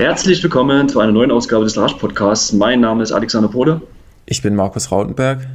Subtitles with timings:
[0.00, 2.54] Herzlich willkommen zu einer neuen Ausgabe des Large Podcasts.
[2.54, 3.82] Mein Name ist Alexander Pode.
[4.24, 5.46] Ich bin Markus Rautenberg.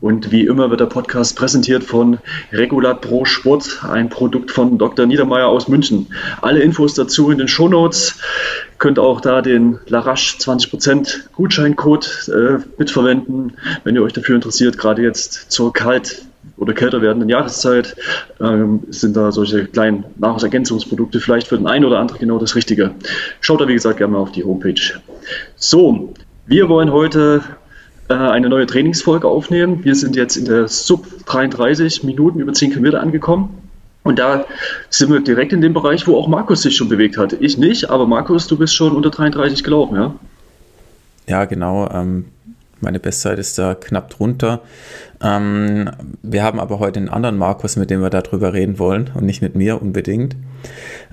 [0.00, 2.18] Und wie immer wird der Podcast präsentiert von
[2.52, 5.06] Regulat Pro Sport, ein Produkt von Dr.
[5.06, 6.06] Niedermeyer aus München.
[6.40, 8.20] Alle Infos dazu in den Shownotes.
[8.78, 14.78] Könnt auch da den Larache 20% Gutscheincode äh, mitverwenden, wenn ihr euch dafür interessiert.
[14.78, 16.29] Gerade jetzt zur kalt
[16.60, 17.96] oder kälter werdenden Jahreszeit
[18.40, 22.92] ähm, sind da solche kleinen Nahrungsergänzungsprodukte vielleicht für den einen oder anderen genau das Richtige.
[23.40, 25.00] Schaut da wie gesagt gerne mal auf die Homepage.
[25.56, 26.12] So,
[26.46, 27.42] wir wollen heute
[28.08, 29.84] äh, eine neue Trainingsfolge aufnehmen.
[29.84, 33.56] Wir sind jetzt in der Sub 33 Minuten über 10 Kilometer angekommen.
[34.02, 34.44] Und da
[34.90, 37.34] sind wir direkt in dem Bereich, wo auch Markus sich schon bewegt hat.
[37.40, 40.14] Ich nicht, aber Markus, du bist schon unter 33 gelaufen, ja?
[41.26, 41.88] Ja, genau.
[41.90, 42.26] Ähm,
[42.80, 44.62] meine Bestzeit ist da knapp drunter.
[45.22, 45.90] Ähm,
[46.22, 49.42] wir haben aber heute einen anderen Markus, mit dem wir darüber reden wollen und nicht
[49.42, 50.36] mit mir unbedingt.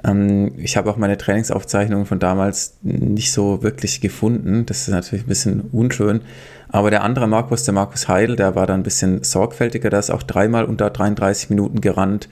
[0.04, 4.66] Ähm, ich habe auch meine Trainingsaufzeichnungen von damals nicht so wirklich gefunden.
[4.66, 6.22] Das ist natürlich ein bisschen unschön.
[6.70, 9.90] Aber der andere Markus, der Markus Heidel, der war da ein bisschen sorgfältiger.
[9.90, 12.30] Der ist auch dreimal unter 33 Minuten gerannt.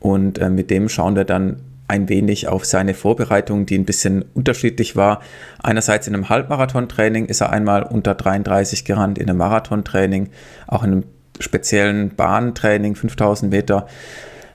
[0.00, 4.24] Und äh, mit dem schauen wir dann ein wenig auf seine Vorbereitung, die ein bisschen
[4.34, 5.20] unterschiedlich war.
[5.62, 10.30] Einerseits in einem Halbmarathon-Training ist er einmal unter 33 gerannt, in einem Marathon-Training,
[10.66, 11.04] auch in einem
[11.40, 13.86] speziellen Bahntraining, 5000 Meter.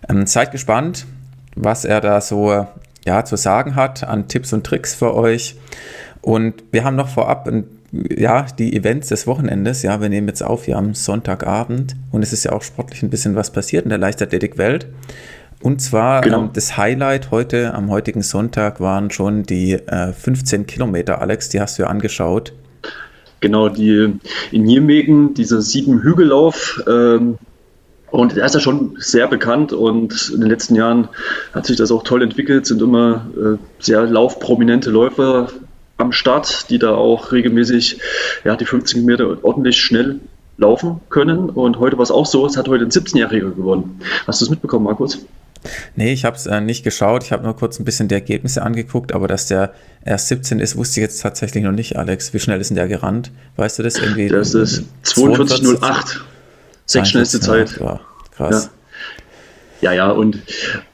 [0.07, 1.05] Ähm, seid gespannt,
[1.55, 2.67] was er da so
[3.05, 5.57] ja, zu sagen hat an Tipps und Tricks für euch.
[6.21, 10.43] Und wir haben noch vorab ein ja, die Events des Wochenendes, ja, wir nehmen jetzt
[10.43, 13.89] auf hier am Sonntagabend und es ist ja auch sportlich ein bisschen was passiert in
[13.89, 14.87] der Leichtathletikwelt.
[15.61, 16.43] Und zwar genau.
[16.43, 21.59] ähm, das Highlight heute, am heutigen Sonntag, waren schon die äh, 15 Kilometer, Alex, die
[21.59, 22.53] hast du ja angeschaut.
[23.41, 24.19] Genau, die
[24.51, 27.37] in Nijmegen, dieser sieben Hügellauf, ähm,
[28.11, 31.09] und er ist ja schon sehr bekannt und in den letzten Jahren
[31.53, 35.49] hat sich das auch toll entwickelt, sind immer äh, sehr laufprominente Läufer
[35.97, 37.99] am Start, die da auch regelmäßig
[38.43, 40.19] ja, die 15 Meter ordentlich schnell
[40.57, 41.49] laufen können.
[41.49, 44.01] Und heute war es auch so, es hat heute ein 17-Jähriger gewonnen.
[44.25, 45.25] Hast du es mitbekommen, Markus?
[45.95, 47.23] Nee, ich habe es äh, nicht geschaut.
[47.23, 49.73] Ich habe nur kurz ein bisschen die Ergebnisse angeguckt, aber dass der
[50.05, 52.33] erst 17 ist, wusste ich jetzt tatsächlich noch nicht, Alex.
[52.33, 53.31] Wie schnell ist denn der gerannt?
[53.57, 54.29] Weißt du das irgendwie?
[54.29, 56.19] Das ist 42,08.
[56.85, 57.77] Sechs schnellste Zeit.
[57.79, 57.99] Ja,
[58.35, 58.65] krass.
[58.65, 58.78] Ja.
[59.81, 60.39] Ja, ja, und,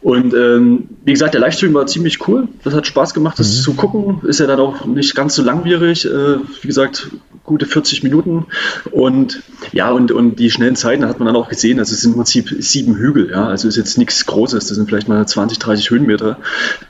[0.01, 2.47] und ähm, wie gesagt, der Livestream war ziemlich cool.
[2.63, 3.61] Das hat Spaß gemacht, das mhm.
[3.61, 4.21] zu gucken.
[4.27, 6.05] Ist ja dann auch nicht ganz so langwierig.
[6.05, 7.09] Äh, wie gesagt,
[7.43, 8.45] gute 40 Minuten.
[8.91, 9.41] Und
[9.71, 11.79] ja, und, und die schnellen Zeiten hat man dann auch gesehen.
[11.79, 13.47] Also es sind im Prinzip sieben Hügel, ja.
[13.47, 14.67] Also ist jetzt nichts Großes.
[14.67, 16.37] Das sind vielleicht mal 20, 30 Höhenmeter.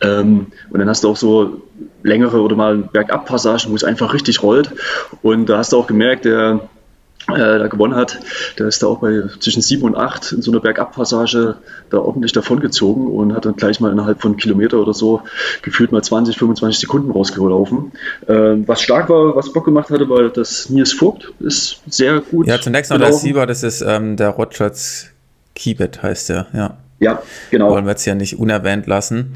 [0.01, 1.61] Ähm, und dann hast du auch so
[2.03, 4.71] längere oder mal Bergabpassagen, wo es einfach richtig rollt.
[5.21, 6.67] Und da hast du auch gemerkt, der
[7.29, 8.19] äh, da gewonnen hat,
[8.59, 11.55] der ist da auch bei zwischen 7 und 8 in so einer Bergabpassage
[11.89, 15.21] da ordentlich davongezogen und hat dann gleich mal innerhalb von Kilometer oder so
[15.61, 17.91] gefühlt mal 20, 25 Sekunden rausgelaufen.
[18.27, 22.47] Ähm, was stark war, was Bock gemacht hatte, war das Nils Vogt, ist sehr gut.
[22.47, 25.07] Ja, zunächst noch der Sieber, das ist ähm, der Rogers
[25.55, 26.77] Kibet heißt der, ja.
[26.99, 27.21] Ja,
[27.51, 27.71] genau.
[27.71, 29.35] Wollen wir jetzt ja nicht unerwähnt lassen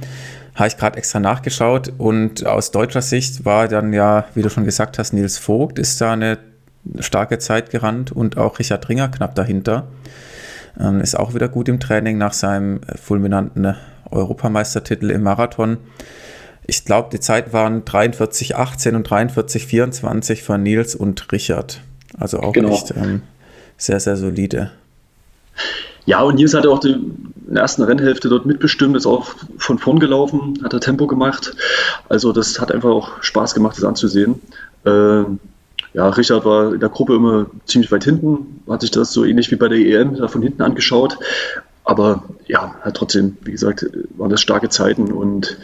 [0.56, 4.66] habe ich gerade extra nachgeschaut und aus deutscher Sicht war dann ja, wie du schon
[4.66, 6.38] gesagt hast, Nils Vogt ist da eine
[7.00, 9.88] starke Zeit gerannt und auch Richard Ringer knapp dahinter.
[10.80, 13.76] Ähm, ist auch wieder gut im Training nach seinem fulminanten
[14.12, 15.78] Europameistertitel im Marathon.
[16.68, 21.82] Ich glaube, die Zeit waren 43,18 und 43,24 von Nils und Richard.
[22.18, 22.70] Also auch genau.
[22.70, 23.24] echt ähm,
[23.78, 24.72] sehr, sehr solide.
[26.06, 26.96] Ja, und Nils hat auch die
[27.54, 31.56] ersten Rennhälfte dort mitbestimmt, ist auch von vorn gelaufen, hat er Tempo gemacht.
[32.08, 34.42] Also das hat einfach auch Spaß gemacht, das anzusehen.
[34.86, 35.40] Ähm,
[35.94, 39.52] ja, Richard war in der Gruppe immer ziemlich weit hinten, hat sich das so ähnlich
[39.52, 41.18] wie bei der EM da von hinten angeschaut.
[41.90, 43.84] Aber ja, halt trotzdem, wie gesagt,
[44.16, 45.58] waren das starke Zeiten und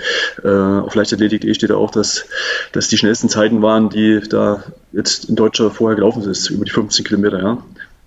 [0.44, 2.26] äh, auf Leichtathletik.de steht auch, dass,
[2.72, 6.72] dass die schnellsten Zeiten waren, die da jetzt in Deutschland vorher gelaufen ist, über die
[6.72, 7.58] 15 Kilometer, ja.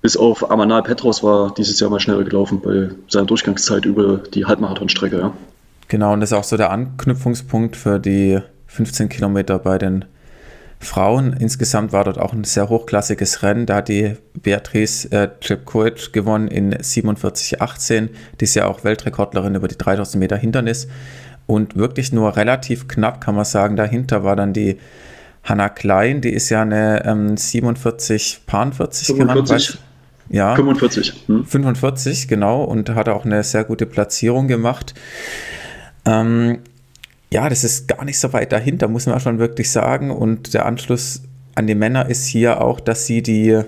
[0.01, 4.47] Bis auf Amanal Petros war dieses Jahr mal schneller gelaufen bei seiner Durchgangszeit über die
[4.47, 5.33] Halbmarathonstrecke, ja.
[5.87, 10.05] Genau, und das ist auch so der Anknüpfungspunkt für die 15 Kilometer bei den
[10.81, 11.35] Frauen.
[11.39, 13.67] Insgesamt war dort auch ein sehr hochklassiges Rennen.
[13.67, 18.11] Da hat die Beatrice äh, Chepkovic gewonnen in 47,18.
[18.41, 20.89] Die ist ja auch Weltrekordlerin über die 3000 Meter Hindernis.
[21.47, 23.77] Und wirklich nur relativ knapp, kann man sagen.
[23.77, 24.79] Dahinter war dann die
[25.43, 29.79] Hanna Klein, die ist ja eine ähm, 47, 40 gerannt.
[30.31, 31.25] Ja, 45.
[31.27, 31.47] Hm.
[31.47, 32.63] 45, genau.
[32.65, 34.95] Und hat auch eine sehr gute Platzierung gemacht.
[36.05, 36.59] Ähm,
[37.31, 40.11] ja, das ist gar nicht so weit dahinter, muss man schon wirklich sagen.
[40.11, 41.23] Und der Anschluss
[41.55, 43.61] an die Männer ist hier auch, dass sie die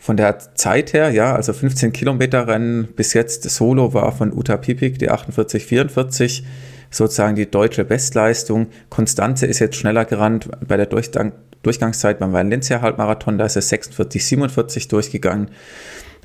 [0.00, 4.56] von der Zeit her, ja, also 15 Kilometer Rennen bis jetzt Solo war von Uta
[4.56, 6.44] Pipik, die 48, 44
[6.90, 8.68] sozusagen die deutsche Bestleistung.
[8.90, 11.32] Konstanze ist jetzt schneller gerannt bei der Durchgang,
[11.62, 15.50] Durchgangszeit beim Valencia Halbmarathon, da ist er 46, 47 durchgegangen.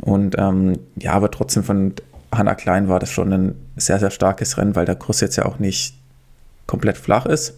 [0.02, 1.94] Und ähm, ja, aber trotzdem von
[2.32, 5.46] Hanna Klein war das schon ein sehr, sehr starkes Rennen, weil der Kurs jetzt ja
[5.46, 5.96] auch nicht
[6.68, 7.56] komplett flach ist.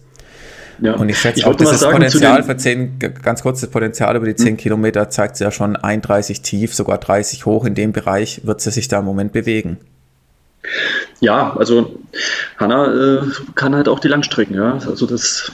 [0.80, 0.94] Ja.
[0.94, 4.26] Und ich schätze ich auch, dass das Potenzial für 10, ganz kurz, das Potenzial über
[4.26, 4.56] die 10 hm.
[4.58, 7.64] Kilometer zeigt ja schon 31 tief, sogar 30 hoch.
[7.64, 9.78] In dem Bereich wird sie sich da im Moment bewegen.
[11.20, 11.98] Ja, also
[12.58, 13.22] Hanna äh,
[13.54, 14.78] kann halt auch die Langstrecken, ja.
[14.86, 15.52] Also das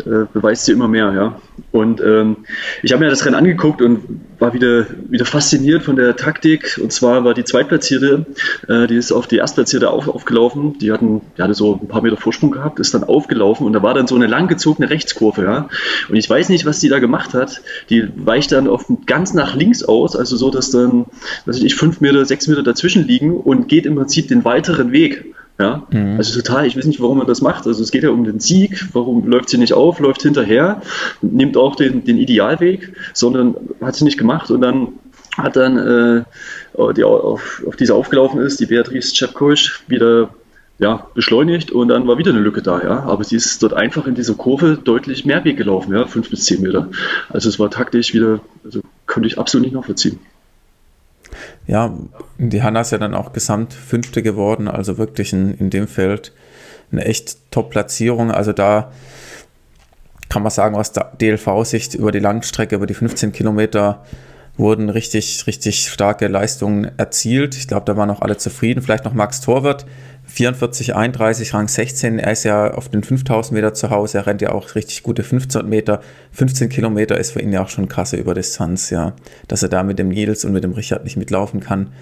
[0.00, 1.40] äh, beweist sie immer mehr, ja.
[1.72, 2.38] Und ähm,
[2.82, 6.78] ich habe mir das Rennen angeguckt und war wieder, wieder fasziniert von der Taktik.
[6.82, 8.26] Und zwar war die Zweitplatzierte,
[8.68, 10.78] äh, die ist auf die Erstplatzierte auf, aufgelaufen.
[10.78, 13.82] Die hatten, die hatte so ein paar Meter Vorsprung gehabt, ist dann aufgelaufen und da
[13.82, 15.68] war dann so eine langgezogene Rechtskurve, ja.
[16.08, 17.62] Und ich weiß nicht, was die da gemacht hat.
[17.90, 21.06] Die weicht dann oft ganz nach links aus, also so, dass dann,
[21.46, 25.34] weiß ich, fünf Meter, sechs Meter dazwischen liegen und geht im Prinzip den weiteren Weg.
[25.58, 26.16] Ja, mhm.
[26.16, 27.66] also total, ich weiß nicht, warum man das macht.
[27.66, 30.82] Also es geht ja um den Sieg, warum läuft sie nicht auf, läuft hinterher,
[31.22, 34.88] nimmt auch den, den Idealweg, sondern hat sie nicht gemacht und dann
[35.36, 36.24] hat dann, äh,
[36.94, 40.30] die auf, auf diese aufgelaufen ist, die Beatrice Czepkovic, wieder
[40.78, 43.04] ja, beschleunigt und dann war wieder eine Lücke da, ja.
[43.04, 46.44] Aber sie ist dort einfach in dieser Kurve deutlich mehr Weg gelaufen, ja, fünf bis
[46.44, 46.88] zehn Meter.
[47.28, 50.18] Also es war taktisch wieder, also konnte ich absolut nicht nachvollziehen.
[51.66, 51.94] Ja,
[52.38, 56.32] die Hanna ist ja dann auch gesamt Fünfte geworden, also wirklich in, in dem Feld
[56.92, 58.30] eine echt Top-Platzierung.
[58.30, 58.92] Also da
[60.28, 64.04] kann man sagen, aus der DLV-Sicht über die Langstrecke, über die 15 Kilometer
[64.56, 67.56] wurden richtig, richtig starke Leistungen erzielt.
[67.56, 68.82] Ich glaube, da waren auch alle zufrieden.
[68.82, 69.84] Vielleicht noch Max Torwart,
[70.26, 72.18] 44, 31, Rang 16.
[72.18, 74.18] Er ist ja auf den 5000 Meter zu Hause.
[74.18, 76.00] Er rennt ja auch richtig gute 15 Meter.
[76.32, 79.14] 15 Kilometer ist für ihn ja auch schon krasse Überdistanz, ja.
[79.48, 81.92] Dass er da mit dem Nils und mit dem Richard nicht mitlaufen kann,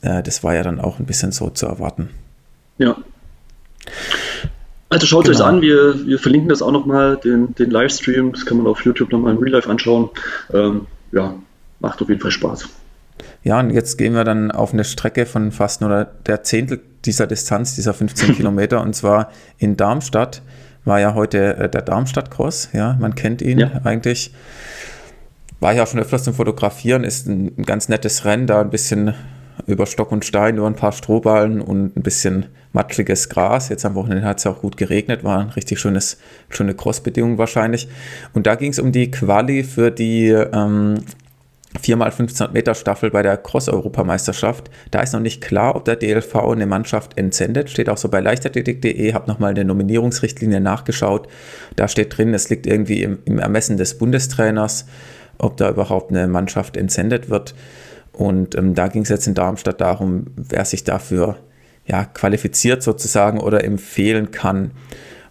[0.00, 2.08] äh, das war ja dann auch ein bisschen so zu erwarten.
[2.78, 2.96] Ja.
[4.88, 5.38] Also schaut genau.
[5.38, 8.32] euch an, wir, wir verlinken das auch nochmal, den, den Livestream.
[8.32, 10.10] Das kann man auf YouTube nochmal im Real Life anschauen.
[10.52, 11.34] Ähm, ja,
[11.82, 12.68] macht auf jeden Fall Spaß.
[13.44, 17.26] Ja, und jetzt gehen wir dann auf eine Strecke von fast nur der Zehntel dieser
[17.26, 20.42] Distanz, dieser 15 Kilometer, und zwar in Darmstadt.
[20.84, 23.80] War ja heute äh, der Darmstadt-Cross, ja, man kennt ihn ja.
[23.84, 24.34] eigentlich.
[25.60, 28.70] War ja auch schon öfters zum Fotografieren, ist ein, ein ganz nettes Rennen, da ein
[28.70, 29.14] bisschen
[29.66, 33.68] über Stock und Stein, über ein paar Strohballen und ein bisschen matschiges Gras.
[33.68, 36.18] Jetzt am Wochenende hat es ja auch gut geregnet, war ein richtig schönes,
[36.48, 37.88] schöne Crossbedingungen wahrscheinlich.
[38.32, 40.96] Und da ging es um die Quali für die ähm,
[41.80, 44.70] 4x1500 Meter Staffel bei der Cross-Europameisterschaft.
[44.90, 47.70] Da ist noch nicht klar, ob der DLV eine Mannschaft entsendet.
[47.70, 49.14] Steht auch so bei leichtathletik.de.
[49.14, 51.28] Habe nochmal eine Nominierungsrichtlinie nachgeschaut.
[51.76, 54.86] Da steht drin, es liegt irgendwie im, im, Ermessen des Bundestrainers,
[55.38, 57.54] ob da überhaupt eine Mannschaft entsendet wird.
[58.12, 61.36] Und ähm, da ging es jetzt in Darmstadt darum, wer sich dafür
[61.86, 64.72] ja, qualifiziert sozusagen oder empfehlen kann.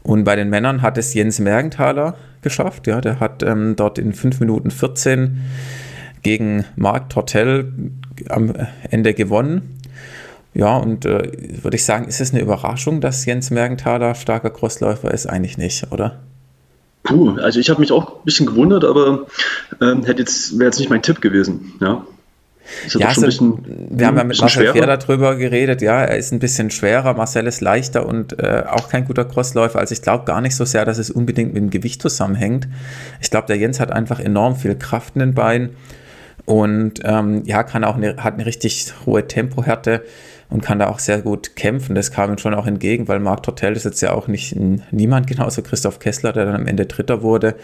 [0.03, 2.87] Und bei den Männern hat es Jens Mergenthaler geschafft.
[2.87, 5.41] Ja, der hat ähm, dort in 5 Minuten 14
[6.21, 7.71] gegen Marc Tortel
[8.29, 8.53] am
[8.89, 9.77] Ende gewonnen.
[10.53, 11.31] Ja, und äh,
[11.63, 15.25] würde ich sagen, ist es eine Überraschung, dass Jens Mergenthaler starker Crossläufer ist?
[15.25, 16.19] Eigentlich nicht, oder?
[17.03, 19.25] Puh, also ich habe mich auch ein bisschen gewundert, aber
[19.81, 21.73] ähm, hätte jetzt, wäre jetzt nicht mein Tipp gewesen.
[21.79, 22.05] Ja,
[22.93, 24.71] ja, also, bisschen, wir haben ja mit Marcel.
[24.71, 28.89] Fehr darüber geredet, ja, er ist ein bisschen schwerer, Marcel ist leichter und äh, auch
[28.89, 29.79] kein guter Crossläufer.
[29.79, 32.67] Also ich glaube gar nicht so sehr, dass es unbedingt mit dem Gewicht zusammenhängt.
[33.19, 35.71] Ich glaube, der Jens hat einfach enorm viel Kraft in den Beinen
[36.45, 40.03] und ähm, ja, kann auch eine, hat eine richtig hohe Tempohärte
[40.49, 41.95] und kann da auch sehr gut kämpfen.
[41.95, 44.55] Das kam ihm schon auch entgegen, weil Marc Tortel ist jetzt ja auch nicht
[44.91, 47.55] niemand, genauso Christoph Kessler, der dann am Ende Dritter wurde.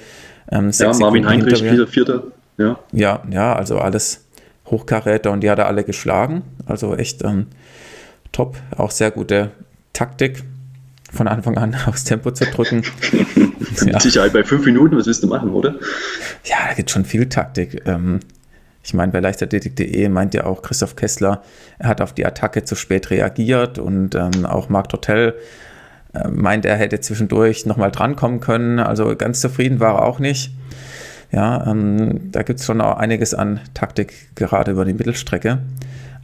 [0.51, 2.23] Ähm, ja, Marvin Heinrich, Vierter, Vierter.
[2.57, 2.79] Ja.
[2.91, 4.25] ja, ja, also alles
[4.65, 6.43] Hochkaräter und die hat er alle geschlagen.
[6.65, 7.47] Also echt ähm,
[8.31, 9.51] top, auch sehr gute
[9.93, 10.43] Taktik
[11.11, 12.83] von Anfang an aufs Tempo zu drücken.
[13.35, 13.99] Mit ja.
[13.99, 15.75] Sicherheit bei fünf Minuten, was willst du machen, oder?
[16.45, 17.81] Ja, da gibt schon viel Taktik.
[17.85, 18.19] Ähm,
[18.87, 21.41] ich meine, bei leichtathletik.de meint ja auch Christoph Kessler,
[21.77, 25.35] er hat auf die Attacke zu spät reagiert und ähm, auch Marc Tortel
[26.13, 28.79] äh, meint, er hätte zwischendurch nochmal drankommen können.
[28.79, 30.51] Also ganz zufrieden war er auch nicht.
[31.33, 35.57] Ja, ähm, da gibt es schon auch einiges an Taktik, gerade über die Mittelstrecke.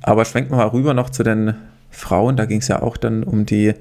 [0.02, 1.56] Aber schwenken wir mal rüber noch zu den
[1.90, 2.38] Frauen.
[2.38, 3.74] Da ging es ja auch dann um die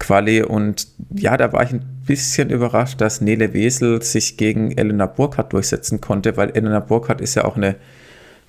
[0.00, 0.42] Quali.
[0.42, 5.52] Und ja, da war ich ein bisschen überrascht, dass Nele Wesel sich gegen Elena Burkhardt
[5.52, 7.76] durchsetzen konnte, weil Elena Burkhardt ist ja auch eine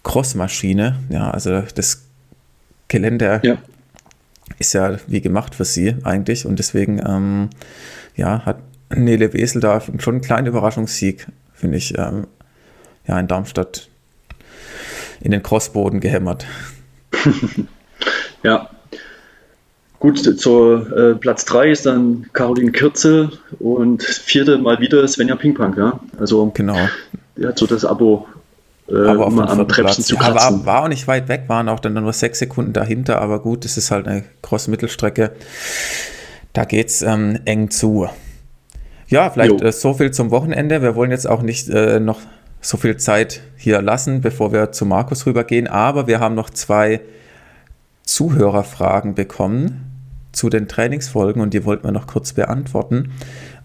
[0.07, 0.95] Crossmaschine.
[1.09, 2.05] Ja, also das
[2.87, 3.57] Gelände ja.
[4.57, 6.45] ist ja wie gemacht für sie eigentlich.
[6.45, 7.49] Und deswegen, ähm,
[8.15, 8.59] ja, hat
[8.89, 12.25] Nele Wesel da schon einen kleinen Überraschungssieg, finde ich, ähm,
[13.05, 13.89] ja, in Darmstadt
[15.19, 16.45] in den Crossboden gehämmert.
[18.43, 18.69] ja.
[19.99, 25.75] gut, zur äh, Platz 3 ist dann Caroline Kürzel und vierte mal wieder Svenja Pingpong,
[25.77, 25.99] ja.
[26.17, 26.77] Also genau.
[27.35, 28.25] Die hat so das Abo
[28.89, 30.59] äh, aber immer am Treppchen zu kratzen.
[30.59, 33.39] Ja, war, war, auch nicht weit weg, waren auch dann nur sechs Sekunden dahinter, aber
[33.39, 35.31] gut, es ist halt eine Cross-Mittelstrecke.
[36.53, 38.07] Da geht es ähm, eng zu.
[39.07, 40.81] Ja, vielleicht äh, so viel zum Wochenende.
[40.81, 42.19] Wir wollen jetzt auch nicht äh, noch
[42.61, 47.01] so viel Zeit hier lassen, bevor wir zu Markus rübergehen, aber wir haben noch zwei
[48.03, 49.83] Zuhörerfragen bekommen
[50.31, 53.11] zu den Trainingsfolgen und die wollten wir noch kurz beantworten.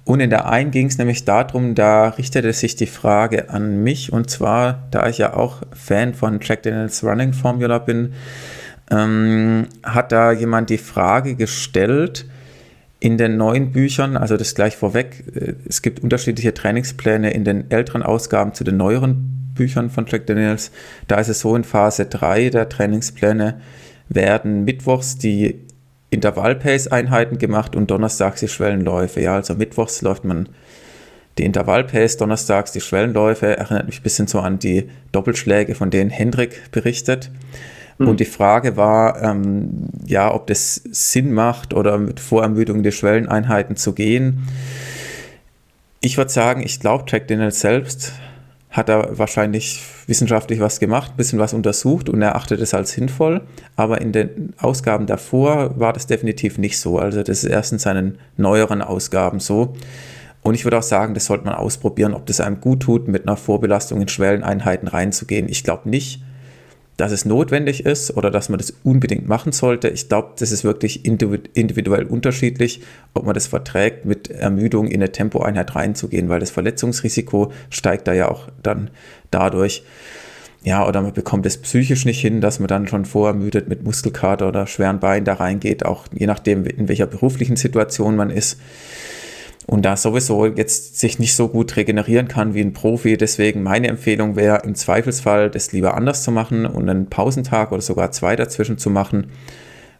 [0.04, 4.12] Und in der einen ging es nämlich darum, da richtete sich die Frage an mich
[4.12, 8.12] und zwar, da ich ja auch Fan von Jack Daniels Running Formula bin,
[8.90, 12.26] ähm, hat da jemand die Frage gestellt,
[13.02, 17.70] in den neuen Büchern, also das gleich vorweg, äh, es gibt unterschiedliche Trainingspläne in den
[17.70, 20.70] älteren Ausgaben zu den neueren Büchern von Jack Daniels.
[21.08, 23.60] Da ist es so, in Phase 3 der Trainingspläne
[24.08, 25.66] werden mittwochs die
[26.12, 29.20] Intervall-Pace-Einheiten gemacht und donnerstags die Schwellenläufe.
[29.20, 30.48] Ja, also mittwochs läuft man
[31.38, 33.56] die Intervall-Pace, donnerstags die Schwellenläufe.
[33.56, 37.30] Erinnert mich ein bisschen so an die Doppelschläge, von denen Hendrik berichtet.
[37.96, 38.08] Mhm.
[38.08, 43.76] Und die Frage war, ähm, ja, ob das Sinn macht oder mit Vorermüdung die Schwelleneinheiten
[43.76, 44.46] zu gehen.
[46.02, 48.12] Ich würde sagen, ich glaube, Jack Daniels selbst
[48.72, 52.92] hat er wahrscheinlich wissenschaftlich was gemacht, ein bisschen was untersucht und er achtet es als
[52.92, 53.42] sinnvoll.
[53.76, 56.98] Aber in den Ausgaben davor war das definitiv nicht so.
[56.98, 59.74] Also das ist erst in seinen neueren Ausgaben so.
[60.42, 63.28] Und ich würde auch sagen, das sollte man ausprobieren, ob das einem gut tut, mit
[63.28, 65.48] einer Vorbelastung in Schwelleneinheiten reinzugehen.
[65.48, 66.22] Ich glaube nicht,
[66.96, 69.88] dass es notwendig ist oder dass man das unbedingt machen sollte.
[69.88, 72.82] Ich glaube, das ist wirklich individuell unterschiedlich,
[73.14, 78.12] ob man das verträgt, mit Ermüdung in eine Tempoeinheit reinzugehen, weil das Verletzungsrisiko steigt da
[78.12, 78.90] ja auch dann
[79.30, 79.84] dadurch.
[80.64, 84.46] Ja, oder man bekommt es psychisch nicht hin, dass man dann schon vorermüdet mit Muskelkater
[84.46, 88.60] oder schweren Beinen da reingeht, auch je nachdem, in welcher beruflichen Situation man ist
[89.66, 93.16] und da sowieso jetzt sich nicht so gut regenerieren kann wie ein Profi.
[93.16, 97.80] Deswegen meine Empfehlung wäre im Zweifelsfall, das lieber anders zu machen und einen Pausentag oder
[97.80, 99.28] sogar zwei dazwischen zu machen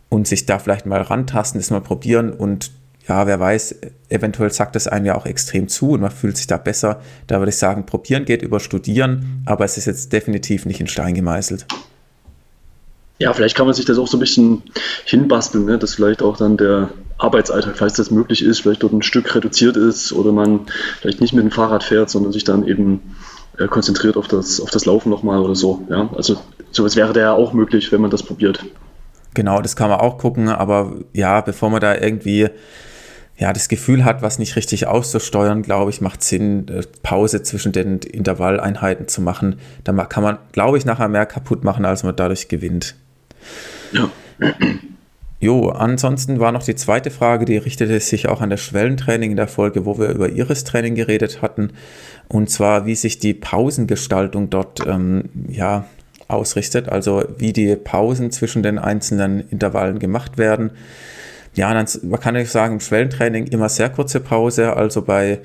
[0.09, 2.73] und sich da vielleicht mal rantasten, das mal probieren und
[3.09, 3.77] ja, wer weiß,
[4.11, 7.01] eventuell sagt das einem ja auch extrem zu und man fühlt sich da besser.
[7.27, 10.87] Da würde ich sagen, probieren geht über studieren, aber es ist jetzt definitiv nicht in
[10.87, 11.67] Stein gemeißelt.
[13.19, 14.63] Ja, vielleicht kann man sich das auch so ein bisschen
[15.05, 15.79] hinbasteln, ne?
[15.79, 16.91] dass vielleicht auch dann der
[17.23, 20.61] Arbeitsalltag, falls das möglich ist, vielleicht dort ein Stück reduziert ist oder man
[21.01, 23.17] vielleicht nicht mit dem Fahrrad fährt, sondern sich dann eben
[23.59, 25.87] äh, konzentriert auf das, auf das Laufen nochmal oder so.
[25.89, 26.11] Ja?
[26.17, 26.37] Also
[26.71, 28.65] sowas wäre da ja auch möglich, wenn man das probiert.
[29.35, 32.51] Genau, das kann man auch gucken, aber ja, bevor man da irgendwie
[33.37, 37.73] ja, das Gefühl hat, was nicht richtig auszusteuern, glaube ich, macht Sinn, äh, Pause zwischen
[37.73, 39.57] den Intervalleinheiten zu machen.
[39.85, 42.95] Da kann man, glaube ich, nachher mehr kaputt machen, als man dadurch gewinnt.
[43.93, 44.11] Ja.
[45.43, 49.37] Jo, ansonsten war noch die zweite Frage, die richtete sich auch an das Schwellentraining in
[49.37, 51.73] der Folge, wo wir über Iris-Training geredet hatten.
[52.29, 55.87] Und zwar, wie sich die Pausengestaltung dort ähm, ja,
[56.29, 60.71] ausrichtet, also wie die Pausen zwischen den einzelnen Intervallen gemacht werden.
[61.55, 65.41] Ja, dann, man kann ja sagen, im Schwellentraining immer sehr kurze Pause, also bei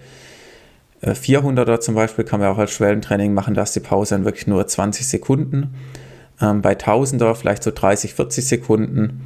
[1.03, 4.45] 400er äh, zum Beispiel kann man auch als Schwellentraining machen, dass die Pause dann wirklich
[4.45, 5.73] nur 20 Sekunden
[6.39, 9.23] ähm, bei Tausender vielleicht so 30, 40 Sekunden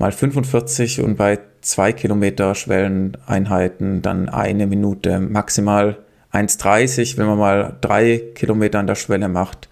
[0.00, 5.98] mal 45 und bei 2 Kilometer Schwelleneinheiten dann eine Minute, maximal
[6.32, 9.68] 1,30, wenn man mal 3 Kilometer an der Schwelle macht.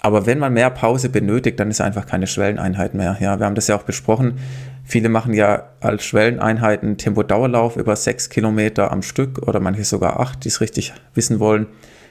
[0.00, 3.16] Aber wenn man mehr Pause benötigt, dann ist einfach keine Schwelleneinheit mehr.
[3.20, 4.38] Ja, wir haben das ja auch besprochen.
[4.84, 10.44] Viele machen ja als Schwelleneinheiten Tempo-Dauerlauf über 6 Kilometer am Stück oder manche sogar 8,
[10.44, 11.66] die es richtig wissen wollen,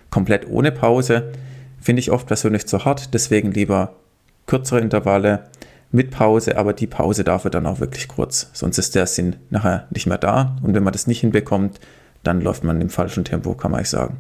[0.10, 1.32] komplett ohne Pause.
[1.80, 3.94] Finde ich oft persönlich zu hart, deswegen lieber
[4.48, 5.46] kürzere Intervalle
[5.91, 8.50] mit Pause, aber die Pause dafür dann auch wirklich kurz.
[8.53, 10.55] Sonst ist der Sinn nachher nicht mehr da.
[10.63, 11.79] Und wenn man das nicht hinbekommt,
[12.24, 14.17] dann läuft man im falschen Tempo, kann man ich sagen.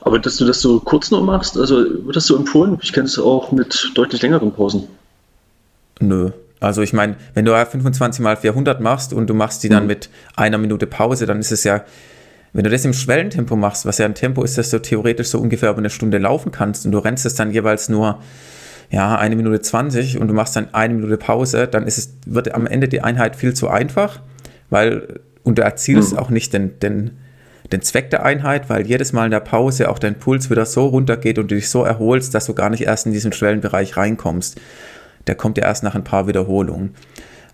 [0.00, 2.78] Aber dass du das so kurz noch machst, also wird das so empfohlen?
[2.82, 4.84] Ich kenne es auch mit deutlich längeren Pausen.
[6.00, 6.30] Nö.
[6.60, 9.88] Also ich meine, wenn du 25 mal 400 machst und du machst die dann mhm.
[9.88, 11.84] mit einer Minute Pause, dann ist es ja
[12.52, 15.38] wenn du das im Schwellentempo machst, was ja ein Tempo ist, dass du theoretisch so
[15.38, 18.20] ungefähr über eine Stunde laufen kannst und du rennst es dann jeweils nur
[18.90, 22.54] ja, eine Minute 20 und du machst dann eine Minute Pause, dann ist es, wird
[22.54, 24.20] am Ende die Einheit viel zu einfach,
[24.70, 26.18] weil, und du erzielst mhm.
[26.18, 27.18] auch nicht den, den,
[27.70, 30.86] den Zweck der Einheit, weil jedes Mal in der Pause auch dein Puls wieder so
[30.86, 34.58] runtergeht und du dich so erholst, dass du gar nicht erst in diesen Schwellenbereich reinkommst.
[35.26, 36.94] Der kommt ja erst nach ein paar Wiederholungen.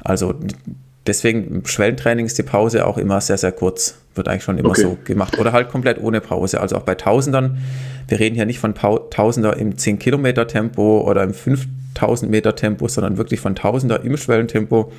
[0.05, 0.39] Also
[1.07, 4.71] deswegen im Schwellentraining ist die Pause auch immer sehr, sehr kurz wird eigentlich schon immer
[4.71, 4.83] okay.
[4.83, 5.39] so gemacht.
[5.39, 6.61] Oder halt komplett ohne Pause.
[6.61, 7.59] Also auch bei Tausendern.
[8.09, 12.87] Wir reden hier nicht von Tausender im 10 Kilometer Tempo oder im 5000 Meter Tempo,
[12.89, 14.93] sondern wirklich von Tausender im Schwellentempo.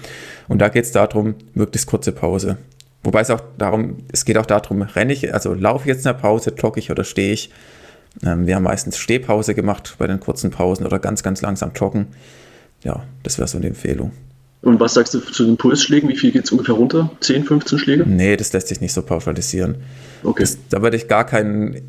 [0.47, 2.57] Und da geht es darum, möglichst kurze Pause.
[3.03, 6.17] Wobei es auch darum, es geht auch darum, renne ich, also laufe ich jetzt eine
[6.17, 7.51] Pause, jogge ich oder stehe ich.
[8.25, 12.07] Ähm, wir haben meistens Stehpause gemacht bei den kurzen Pausen oder ganz, ganz langsam joggen.
[12.83, 14.11] Ja, das wäre so eine Empfehlung.
[14.65, 16.09] Und was sagst du zu den Pulsschlägen?
[16.09, 17.11] Wie viel geht es ungefähr runter?
[17.19, 18.03] 10, 15 Schläge?
[18.07, 19.75] Nee, das lässt sich nicht so pauschalisieren.
[20.23, 20.41] Okay.
[20.41, 21.81] Das, da würde ich gar keinen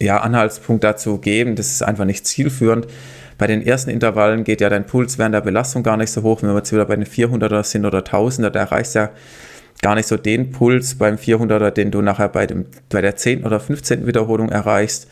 [0.00, 1.54] ja, Anhaltspunkt dazu geben.
[1.54, 2.88] Das ist einfach nicht zielführend.
[3.38, 6.42] Bei den ersten Intervallen geht ja dein Puls während der Belastung gar nicht so hoch.
[6.42, 9.10] Wenn wir jetzt wieder bei den 400er sind oder 1000er, da erreichst du ja
[9.80, 13.44] gar nicht so den Puls beim 400er, den du nachher bei, dem, bei der 10.
[13.44, 14.04] oder 15.
[14.04, 15.06] Wiederholung erreichst.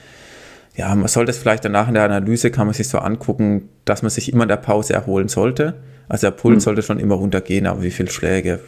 [0.74, 4.02] Ja, man sollte es vielleicht danach in der Analyse, kann man sich so angucken, dass
[4.02, 5.74] man sich immer in der Pause erholen sollte
[6.08, 6.60] also der Puls mhm.
[6.60, 8.60] sollte schon immer runtergehen, aber wie viele Schläge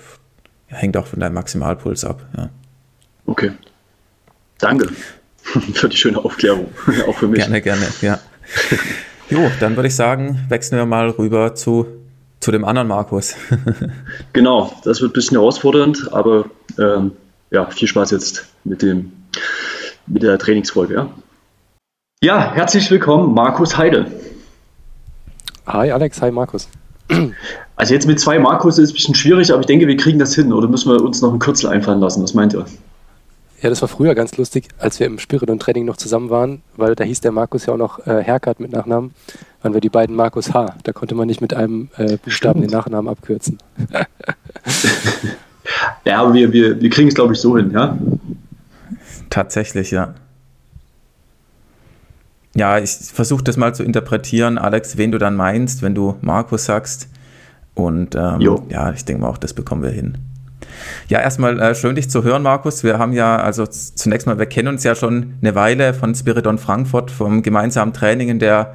[0.66, 2.24] hängt auch von deinem Maximalpuls ab.
[2.36, 2.50] Ja.
[3.26, 3.52] Okay.
[4.58, 4.88] Danke
[5.74, 6.68] für die schöne Aufklärung,
[7.06, 7.40] auch für mich.
[7.40, 8.18] Gerne, gerne, ja.
[9.28, 11.86] Jo, dann würde ich sagen, wechseln wir mal rüber zu,
[12.38, 13.34] zu dem anderen Markus.
[14.32, 16.44] genau, das wird ein bisschen herausfordernd, aber
[16.78, 17.10] ähm,
[17.50, 19.10] ja, viel Spaß jetzt mit, dem,
[20.06, 20.94] mit der Trainingsfolge.
[20.94, 21.10] Ja.
[22.22, 24.06] ja, herzlich willkommen, Markus Heide.
[25.66, 26.68] Hi Alex, hi Markus.
[27.78, 30.18] Also jetzt mit zwei Markus ist es ein bisschen schwierig, aber ich denke, wir kriegen
[30.18, 30.50] das hin.
[30.50, 32.22] Oder müssen wir uns noch ein Kürzel einfallen lassen?
[32.22, 32.64] Was meint ihr?
[33.60, 37.04] Ja, das war früher ganz lustig, als wir im Spiridon-Training noch zusammen waren, weil da
[37.04, 39.12] hieß der Markus ja auch noch äh, Herkert mit Nachnamen,
[39.62, 40.74] waren wir die beiden Markus H.
[40.84, 42.72] Da konnte man nicht mit einem äh, Buchstaben Stimmt.
[42.72, 43.58] den Nachnamen abkürzen.
[46.04, 47.98] ja, aber wir, wir, wir kriegen es, glaube ich, so hin, ja?
[49.30, 50.14] Tatsächlich, ja.
[52.56, 56.64] Ja, ich versuche das mal zu interpretieren, Alex, wen du dann meinst, wenn du Markus
[56.64, 57.08] sagst.
[57.74, 60.16] Und ähm, ja, ich denke mal auch, das bekommen wir hin.
[61.08, 62.82] Ja, erstmal äh, schön, dich zu hören, Markus.
[62.82, 66.56] Wir haben ja, also zunächst mal, wir kennen uns ja schon eine Weile von Spiridon
[66.56, 68.74] Frankfurt, vom gemeinsamen Training in der,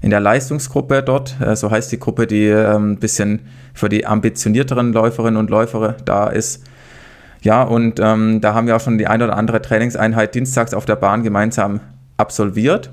[0.00, 1.36] in der Leistungsgruppe dort.
[1.38, 3.40] Äh, so heißt die Gruppe, die äh, ein bisschen
[3.74, 6.64] für die ambitionierteren Läuferinnen und Läufer da ist.
[7.42, 10.86] Ja, und ähm, da haben wir auch schon die ein oder andere Trainingseinheit dienstags auf
[10.86, 11.80] der Bahn gemeinsam
[12.16, 12.90] absolviert.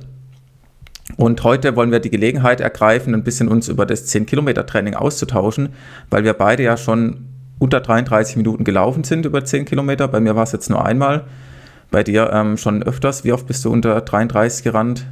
[1.17, 5.69] Und heute wollen wir die Gelegenheit ergreifen, ein bisschen uns über das 10-Kilometer-Training auszutauschen,
[6.09, 7.27] weil wir beide ja schon
[7.59, 10.07] unter 33 Minuten gelaufen sind über 10 Kilometer.
[10.07, 11.25] Bei mir war es jetzt nur einmal,
[11.91, 13.23] bei dir ähm, schon öfters.
[13.23, 15.05] Wie oft bist du unter 33 gerannt?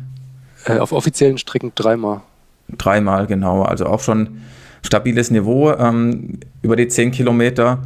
[0.65, 2.21] Äh, auf offiziellen Strecken dreimal.
[2.77, 3.63] Dreimal, genau.
[3.63, 4.41] Also auch schon
[4.81, 7.83] stabiles Niveau ähm, über die 10 Kilometer.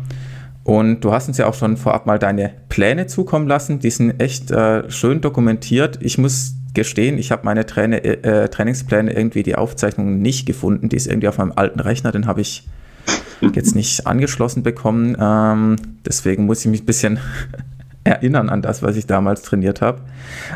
[0.63, 3.79] Und du hast uns ja auch schon vorab mal deine Pläne zukommen lassen.
[3.79, 5.99] Die sind echt äh, schön dokumentiert.
[6.01, 10.89] Ich muss gestehen, ich habe meine Traine, äh, Trainingspläne irgendwie die Aufzeichnungen nicht gefunden.
[10.89, 12.67] Die ist irgendwie auf meinem alten Rechner, den habe ich
[13.41, 15.17] jetzt nicht angeschlossen bekommen.
[15.19, 17.19] Ähm, deswegen muss ich mich ein bisschen
[18.03, 20.01] erinnern an das, was ich damals trainiert habe.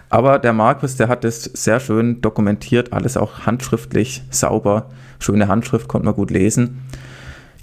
[0.10, 5.88] Aber der Markus, der hat das sehr schön dokumentiert, alles auch handschriftlich, sauber, schöne Handschrift,
[5.88, 6.82] konnte man gut lesen.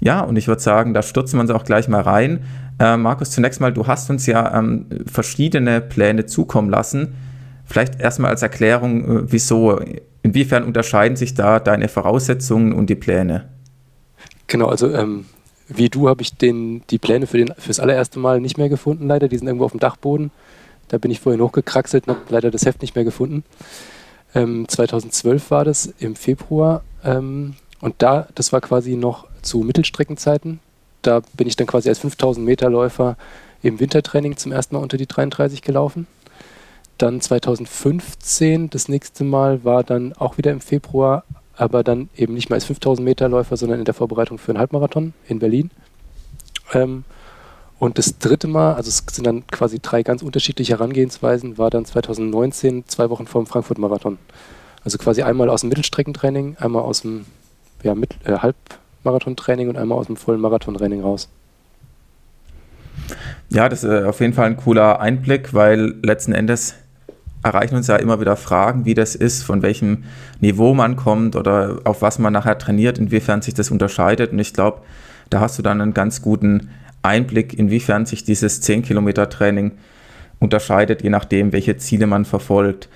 [0.01, 2.41] Ja, und ich würde sagen, da stürzen wir uns auch gleich mal rein.
[2.77, 7.15] Äh, Markus, zunächst mal, du hast uns ja ähm, verschiedene Pläne zukommen lassen.
[7.69, 9.79] Vielleicht erstmal als Erklärung, äh, wieso,
[10.23, 13.47] inwiefern unterscheiden sich da deine Voraussetzungen und die Pläne?
[14.47, 15.25] Genau, also ähm,
[15.67, 19.27] wie du habe ich den, die Pläne für, das allererste Mal nicht mehr gefunden, leider.
[19.27, 20.31] Die sind irgendwo auf dem Dachboden.
[20.87, 23.43] Da bin ich vorhin hochgekraxelt und habe leider das Heft nicht mehr gefunden.
[24.33, 26.81] Ähm, 2012 war das im Februar.
[27.03, 30.59] Ähm, und da, das war quasi noch zu Mittelstreckenzeiten.
[31.03, 33.15] Da bin ich dann quasi als 5000 Meter Läufer
[33.61, 36.07] im Wintertraining zum ersten Mal unter die 33 gelaufen.
[36.99, 41.23] Dann 2015, das nächste Mal war dann auch wieder im Februar,
[41.55, 44.59] aber dann eben nicht mehr als 5000 Meter Läufer, sondern in der Vorbereitung für einen
[44.59, 45.71] Halbmarathon in Berlin.
[46.73, 47.05] Ähm,
[47.79, 51.85] und das dritte Mal, also es sind dann quasi drei ganz unterschiedliche Herangehensweisen, war dann
[51.85, 54.17] 2019, zwei Wochen vor dem Frankfurt-Marathon.
[54.83, 57.25] Also quasi einmal aus dem Mittelstreckentraining, einmal aus dem
[57.81, 61.29] ja, Mit äh, Halbmarathon-Training und einmal aus dem vollen Marathon-Training raus.
[63.47, 66.75] Ja, das ist äh, auf jeden Fall ein cooler Einblick, weil letzten Endes
[67.43, 70.03] erreichen uns ja immer wieder Fragen, wie das ist, von welchem
[70.39, 74.31] Niveau man kommt oder auf was man nachher trainiert, inwiefern sich das unterscheidet.
[74.31, 74.81] Und ich glaube,
[75.29, 76.69] da hast du dann einen ganz guten
[77.01, 79.71] Einblick, inwiefern sich dieses 10 Kilometer Training
[80.39, 82.89] unterscheidet, je nachdem, welche Ziele man verfolgt.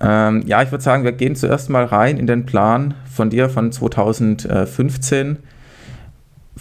[0.00, 3.48] Ähm, ja, ich würde sagen, wir gehen zuerst mal rein in den Plan von dir
[3.48, 5.38] von 2015,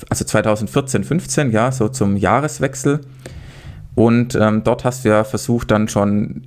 [0.10, 3.02] also 2014, 15, ja, so zum Jahreswechsel.
[3.94, 6.44] Und ähm, dort hast du ja versucht, dann schon,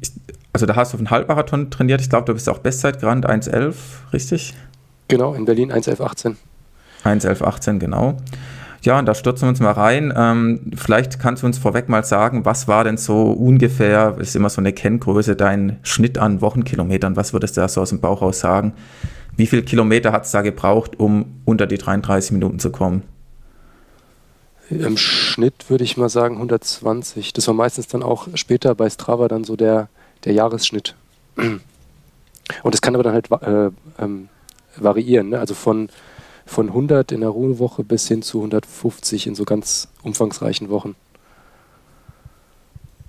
[0.52, 2.00] also da hast du auf einen Halbmarathon trainiert.
[2.00, 3.74] Ich glaube, du bist auch Bestzeit gerannt, 1,11,
[4.12, 4.54] richtig?
[5.08, 6.36] Genau, in Berlin 1,11,18.
[7.04, 8.16] 1,11,18, genau.
[8.82, 10.12] Ja, und da stürzen wir uns mal rein.
[10.16, 14.48] Ähm, vielleicht kannst du uns vorweg mal sagen, was war denn so ungefähr, ist immer
[14.48, 17.14] so eine Kenngröße, dein Schnitt an Wochenkilometern?
[17.14, 18.72] Was würdest du da so aus dem Bauch aus sagen?
[19.36, 23.02] Wie viele Kilometer hat es da gebraucht, um unter die 33 Minuten zu kommen?
[24.70, 27.32] Im Schnitt würde ich mal sagen 120.
[27.32, 29.88] Das war meistens dann auch später bei Strava dann so der,
[30.24, 30.94] der Jahresschnitt.
[31.36, 33.70] Und es kann aber dann halt äh,
[34.02, 34.28] ähm,
[34.76, 35.30] variieren.
[35.30, 35.38] Ne?
[35.38, 35.88] Also von,
[36.46, 40.94] von 100 in der Ruhewoche bis hin zu 150 in so ganz umfangreichen Wochen.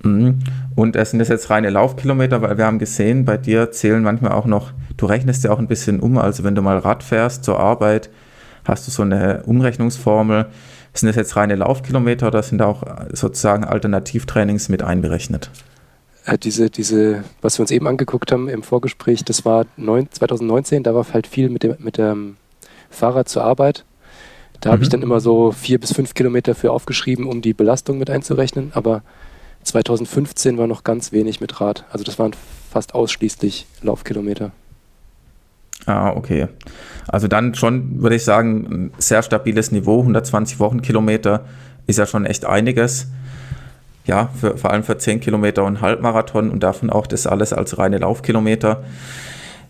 [0.03, 0.39] Mhm.
[0.75, 4.31] Und es sind das jetzt reine Laufkilometer, weil wir haben gesehen, bei dir zählen manchmal
[4.31, 7.43] auch noch, du rechnest ja auch ein bisschen um, also wenn du mal Rad fährst
[7.43, 8.09] zur Arbeit,
[8.65, 10.47] hast du so eine Umrechnungsformel.
[10.93, 15.49] Sind das jetzt reine Laufkilometer oder sind da auch sozusagen Alternativtrainings mit einberechnet?
[16.25, 20.83] Äh, diese, diese, was wir uns eben angeguckt haben im Vorgespräch, das war neun, 2019,
[20.83, 22.37] da war halt viel mit dem, mit dem
[22.89, 23.85] Fahrrad zur Arbeit.
[24.59, 24.73] Da mhm.
[24.73, 28.09] habe ich dann immer so vier bis fünf Kilometer für aufgeschrieben, um die Belastung mit
[28.09, 28.71] einzurechnen.
[28.73, 29.01] Aber
[29.63, 31.85] 2015 war noch ganz wenig mit Rad.
[31.91, 32.33] Also das waren
[32.71, 34.51] fast ausschließlich Laufkilometer.
[35.85, 36.47] Ah, okay.
[37.07, 40.01] Also dann schon, würde ich sagen, ein sehr stabiles Niveau.
[40.01, 41.45] 120 Wochenkilometer
[41.87, 43.07] ist ja schon echt einiges.
[44.05, 47.77] Ja, für, vor allem für 10 Kilometer und Halbmarathon und davon auch das alles als
[47.77, 48.83] reine Laufkilometer.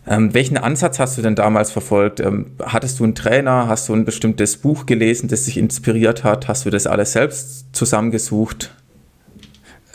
[0.07, 2.19] Ähm, welchen Ansatz hast du denn damals verfolgt?
[2.19, 3.67] Ähm, hattest du einen Trainer?
[3.67, 6.47] Hast du ein bestimmtes Buch gelesen, das dich inspiriert hat?
[6.47, 8.73] Hast du das alles selbst zusammengesucht?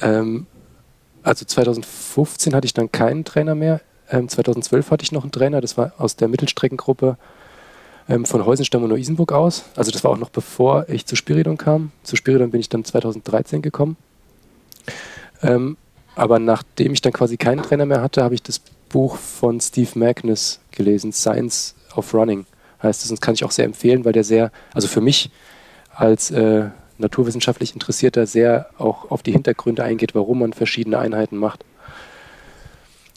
[0.00, 0.46] Ähm,
[1.22, 3.80] also 2015 hatte ich dann keinen Trainer mehr.
[4.08, 7.16] 2012 ähm, hatte ich noch einen Trainer, das war aus der Mittelstreckengruppe
[8.08, 9.64] ähm, von Heusenstamm und Neu-Isenburg aus.
[9.74, 11.90] Also das war auch noch bevor ich zu Spiridon kam.
[12.04, 13.96] Zu Spiridon bin ich dann 2013 gekommen.
[15.42, 15.76] Ähm,
[16.14, 19.98] aber nachdem ich dann quasi keinen Trainer mehr hatte, habe ich das Buch von Steve
[19.98, 22.46] Magnus gelesen, Science of Running
[22.82, 23.10] heißt es.
[23.10, 25.30] Und das kann ich auch sehr empfehlen, weil der sehr, also für mich
[25.94, 26.68] als äh,
[26.98, 31.64] naturwissenschaftlich Interessierter sehr auch auf die Hintergründe eingeht, warum man verschiedene Einheiten macht.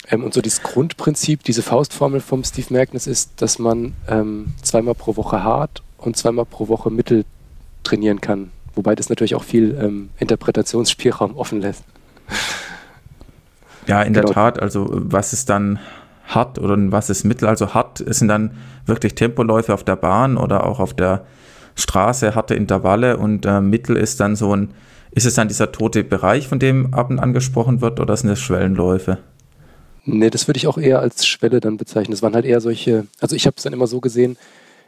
[0.10, 4.96] Ähm, und so dieses Grundprinzip, diese Faustformel vom Steve Magnus ist, dass man ähm, zweimal
[4.96, 7.26] pro Woche hart und zweimal pro Woche mittel
[7.84, 8.52] trainieren kann.
[8.80, 11.84] Wobei das natürlich auch viel ähm, Interpretationsspielraum offen lässt.
[13.88, 14.28] Ja, in genau.
[14.28, 14.62] der Tat.
[14.62, 15.80] Also was ist dann
[16.24, 17.50] hart oder was ist mittel?
[17.50, 18.52] Also hart sind dann
[18.86, 21.26] wirklich Tempoläufe auf der Bahn oder auch auf der
[21.76, 24.70] Straße, harte Intervalle und äh, mittel ist dann so ein,
[25.12, 28.30] ist es dann dieser tote Bereich, von dem ab und an gesprochen wird oder sind
[28.30, 29.18] es Schwellenläufe?
[30.06, 32.12] Nee, das würde ich auch eher als Schwelle dann bezeichnen.
[32.12, 34.38] Das waren halt eher solche, also ich habe es dann immer so gesehen,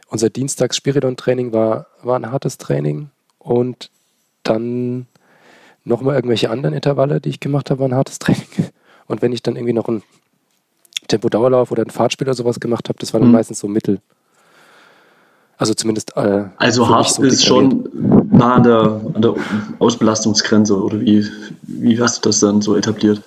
[0.08, 3.10] unser Dienstags-Spiridon-Training war, war ein hartes Training
[3.42, 3.90] und
[4.42, 5.06] dann
[5.84, 8.46] nochmal irgendwelche anderen Intervalle, die ich gemacht habe, war ein hartes Training.
[9.08, 10.02] Und wenn ich dann irgendwie noch ein
[11.08, 13.34] Tempo-Dauerlauf oder ein Fahrtspiel oder sowas gemacht habe, das war dann mhm.
[13.34, 14.00] meistens so Mittel.
[15.58, 16.16] Also zumindest.
[16.16, 17.88] Äh, also hart so ist schon
[18.30, 19.34] nah an der, an der
[19.80, 21.26] Ausbelastungsgrenze oder wie,
[21.62, 23.22] wie hast du das dann so etabliert?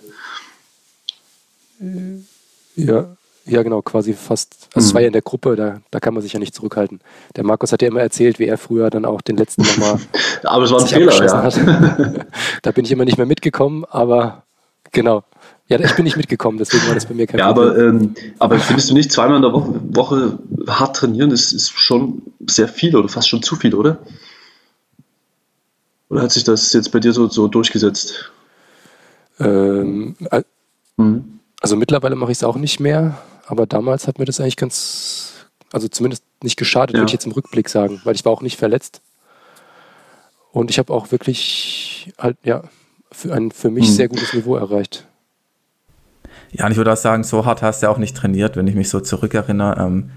[2.75, 3.14] Ja,
[3.45, 4.69] ja, genau, quasi fast.
[4.73, 4.89] Also, mhm.
[4.89, 6.99] es war ja in der Gruppe, da, da kann man sich ja nicht zurückhalten.
[7.36, 9.99] Der Markus hat ja immer erzählt, wie er früher dann auch den letzten nochmal.
[10.43, 11.43] aber es war ein Fehler, ja.
[11.43, 11.60] Hat.
[12.63, 14.43] da bin ich immer nicht mehr mitgekommen, aber
[14.91, 15.23] genau.
[15.67, 17.71] Ja, ich bin nicht mitgekommen, deswegen war das bei mir kein ja, Problem.
[17.71, 21.71] Aber, ähm, aber findest du nicht, zweimal in der Woche, Woche hart trainieren, ist, ist
[21.71, 23.97] schon sehr viel oder fast schon zu viel, oder?
[26.10, 28.31] Oder hat sich das jetzt bei dir so, so durchgesetzt?
[29.39, 30.15] Ähm,
[30.97, 31.39] mhm.
[31.62, 35.47] Also mittlerweile mache ich es auch nicht mehr, aber damals hat mir das eigentlich ganz,
[35.71, 36.99] also zumindest nicht geschadet, ja.
[36.99, 39.01] würde ich jetzt im Rückblick sagen, weil ich war auch nicht verletzt.
[40.51, 42.63] Und ich habe auch wirklich halt, ja,
[43.12, 43.93] für ein für mich mhm.
[43.93, 45.08] sehr gutes Niveau erreicht.
[46.51, 48.75] Ja, und ich würde auch sagen, so hart hast du auch nicht trainiert, wenn ich
[48.75, 49.86] mich so zurückerinnere.
[49.86, 50.12] Ähm,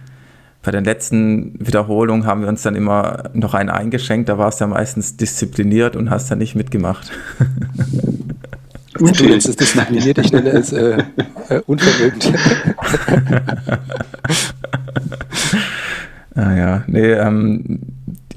[0.63, 4.65] bei den letzten Wiederholungen haben wir uns dann immer noch einen eingeschenkt, da warst du
[4.65, 7.11] ja meistens diszipliniert und hast dann nicht mitgemacht.
[8.99, 11.03] Du nennst es diszipliniert, ich nenne es äh,
[11.49, 12.33] äh, unvermögend.
[16.35, 17.81] ah ja, nee, ähm,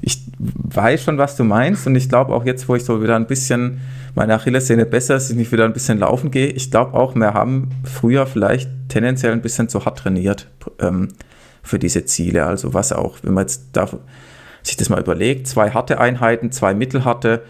[0.00, 3.16] ich weiß schon, was du meinst und ich glaube auch jetzt, wo ich so wieder
[3.16, 3.80] ein bisschen
[4.14, 7.70] meine Achillessehne besser ist, ich wieder ein bisschen laufen gehe, ich glaube auch, wir haben
[7.84, 10.48] früher vielleicht tendenziell ein bisschen zu hart trainiert
[10.80, 11.08] ähm,
[11.62, 12.46] für diese Ziele.
[12.46, 13.88] Also was auch, wenn man jetzt da,
[14.62, 17.42] sich das mal überlegt, zwei harte Einheiten, zwei mittelharte,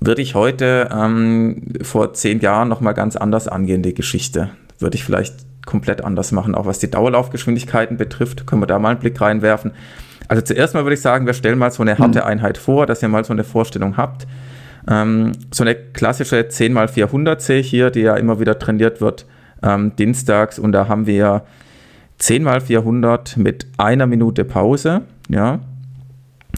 [0.00, 4.50] würde ich heute ähm, vor zehn Jahren nochmal ganz anders angehen, die Geschichte.
[4.78, 5.34] Würde ich vielleicht
[5.66, 8.46] komplett anders machen, auch was die Dauerlaufgeschwindigkeiten betrifft.
[8.46, 9.72] Können wir da mal einen Blick reinwerfen.
[10.28, 12.26] Also zuerst mal würde ich sagen, wir stellen mal so eine harte mhm.
[12.26, 14.26] Einheit vor, dass ihr mal so eine Vorstellung habt.
[14.88, 19.26] Ähm, so eine klassische 10x400 sehe ich hier, die ja immer wieder trainiert wird,
[19.62, 20.58] ähm, dienstags.
[20.58, 21.42] Und da haben wir
[22.20, 25.02] 10x400 mit einer Minute Pause.
[25.28, 25.60] Ja,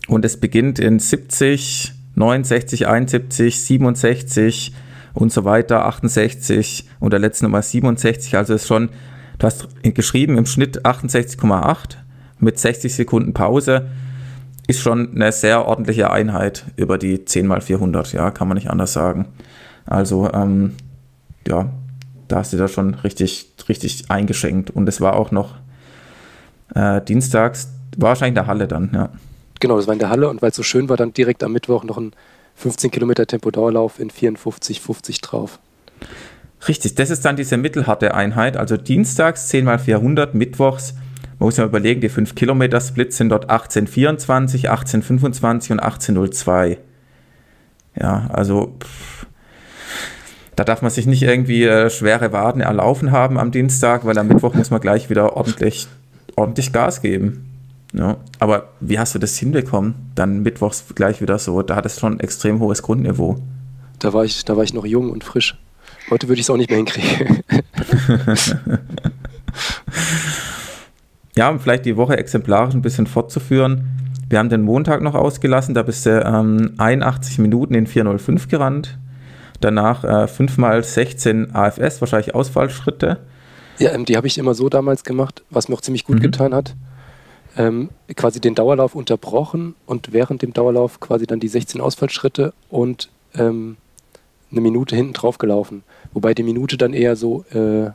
[0.08, 4.74] Und es beginnt in 70, 69, 71, 67
[5.14, 8.36] und so weiter, 68 und der letzte Nummer 67.
[8.36, 8.90] Also ist schon,
[9.38, 11.96] du hast geschrieben im Schnitt 68,8
[12.38, 13.88] mit 60 Sekunden Pause.
[14.66, 18.70] Ist schon eine sehr ordentliche Einheit über die 10 mal 400, ja, kann man nicht
[18.70, 19.26] anders sagen.
[19.84, 20.74] Also, ähm,
[21.48, 21.70] ja,
[22.28, 24.70] da hast du da schon richtig, richtig eingeschenkt.
[24.70, 25.56] Und es war auch noch
[26.74, 29.10] äh, dienstags, wahrscheinlich in der Halle dann, ja.
[29.60, 31.52] Genau, das war in der Halle und weil es so schön war, dann direkt am
[31.52, 32.12] Mittwoch noch ein
[32.56, 35.58] 15 Kilometer Tempo-Dauerlauf in 54, 50 drauf.
[36.66, 38.56] Richtig, das ist dann diese mittelharte Einheit.
[38.56, 40.94] Also dienstags 10 mal 400, mittwochs,
[41.38, 46.78] man muss ja überlegen, die 5 Kilometer Splits sind dort 1824, 1825 und 1802.
[47.98, 49.26] Ja, also pff,
[50.54, 54.28] da darf man sich nicht irgendwie äh, schwere Waden erlaufen haben am Dienstag, weil am
[54.28, 55.88] Mittwoch muss man gleich wieder ordentlich,
[56.36, 57.49] ordentlich Gas geben.
[57.92, 59.94] Ja, aber wie hast du das hinbekommen?
[60.14, 61.62] Dann mittwochs gleich wieder so.
[61.62, 63.38] Da hat es schon ein extrem hohes Grundniveau.
[63.98, 65.58] Da war ich, da war ich noch jung und frisch.
[66.08, 67.42] Heute würde ich es auch nicht mehr hinkriegen.
[71.36, 73.88] ja, um vielleicht die Woche exemplarisch ein bisschen fortzuführen.
[74.28, 78.98] Wir haben den Montag noch ausgelassen, da bist du ähm, 81 Minuten in 405 gerannt.
[79.60, 83.18] Danach äh, 5 mal 16 AFS, wahrscheinlich Ausfallschritte.
[83.78, 86.22] Ja, ähm, die habe ich immer so damals gemacht, was mir auch ziemlich gut mhm.
[86.22, 86.76] getan hat
[87.56, 93.08] ähm, quasi den Dauerlauf unterbrochen und während dem Dauerlauf quasi dann die 16 Ausfallschritte und
[93.34, 93.76] ähm,
[94.50, 95.82] eine Minute hinten drauf gelaufen.
[96.12, 97.90] Wobei die Minute dann eher so äh,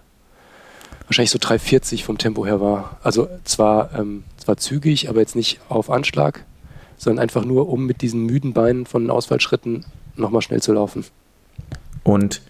[1.07, 2.97] wahrscheinlich so 3,40 vom Tempo her war.
[3.03, 6.45] Also zwar, ähm, zwar zügig, aber jetzt nicht auf Anschlag,
[6.97, 11.05] sondern einfach nur, um mit diesen müden Beinen von den Ausfallschritten nochmal schnell zu laufen.
[12.03, 12.41] Und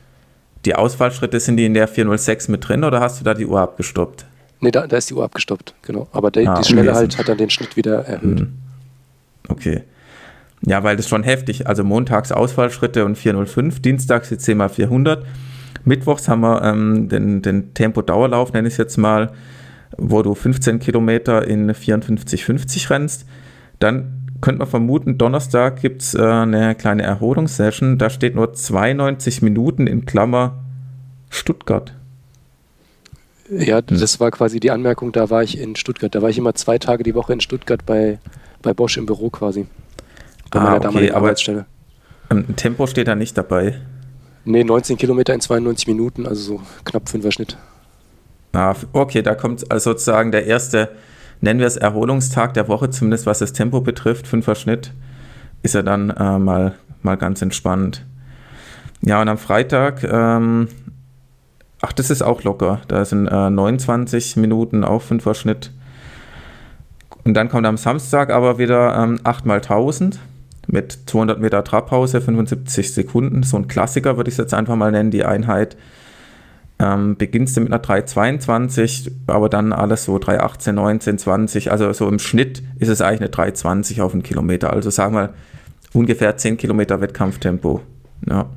[0.66, 3.60] die Ausfallschritte, sind die in der 406 mit drin oder hast du da die Uhr
[3.60, 4.26] abgestoppt?
[4.66, 6.08] Nee, da, da ist die Uhr abgestoppt, genau.
[6.12, 8.40] Aber der, ah, die Schnelle halt hat dann den Schnitt wieder erhöht.
[8.40, 8.54] Hm.
[9.48, 9.84] Okay.
[10.66, 11.68] Ja, weil das schon heftig.
[11.68, 15.24] Also montags Ausfallschritte und 405, dienstags die 10 mal 400.
[15.84, 19.34] Mittwochs haben wir ähm, den, den Tempo-Dauerlauf, nenne ich es jetzt mal,
[20.00, 23.28] wo du 15 Kilometer in 54,50 rennst.
[23.78, 28.00] Dann könnte man vermuten, Donnerstag gibt es äh, eine kleine Erholungssession.
[28.00, 30.64] Da steht nur 92 Minuten in Klammer
[31.30, 31.94] Stuttgart.
[33.50, 36.14] Ja, das war quasi die Anmerkung, da war ich in Stuttgart.
[36.14, 38.20] Da war ich immer zwei Tage die Woche in Stuttgart bei,
[38.62, 39.68] bei Bosch im Büro quasi.
[40.50, 41.66] Bei ah, meiner okay, damaligen Arbeitsstelle.
[42.56, 43.80] Tempo steht da nicht dabei.
[44.46, 47.58] Nee, 19 Kilometer in 92 Minuten, also so knapp 5er Schnitt.
[48.54, 50.90] Ah, okay, da kommt also sozusagen der erste,
[51.42, 54.92] nennen wir es Erholungstag der Woche, zumindest was das Tempo betrifft, 5er Schnitt,
[55.62, 58.06] ist er dann äh, mal, mal ganz entspannt.
[59.02, 60.70] Ja, und am Freitag ähm,
[61.88, 62.82] Ach, das ist auch locker.
[62.88, 65.70] Da sind äh, 29 Minuten auf 5er Schnitt.
[67.24, 70.18] Und dann kommt am Samstag aber wieder ähm, 8 mal 1000
[70.66, 73.44] mit 200 Meter Trabpause, 75 Sekunden.
[73.44, 75.78] So ein Klassiker würde ich es jetzt einfach mal nennen, die Einheit.
[76.80, 81.72] Ähm, beginnst du mit einer 3,22, aber dann alles so 3,18, 19, 20.
[81.72, 84.74] Also so im Schnitt ist es eigentlich eine 3,20 auf einen Kilometer.
[84.74, 85.36] Also sagen wir
[85.94, 87.82] ungefähr 10 Kilometer Wettkampftempo.
[88.28, 88.48] Ja.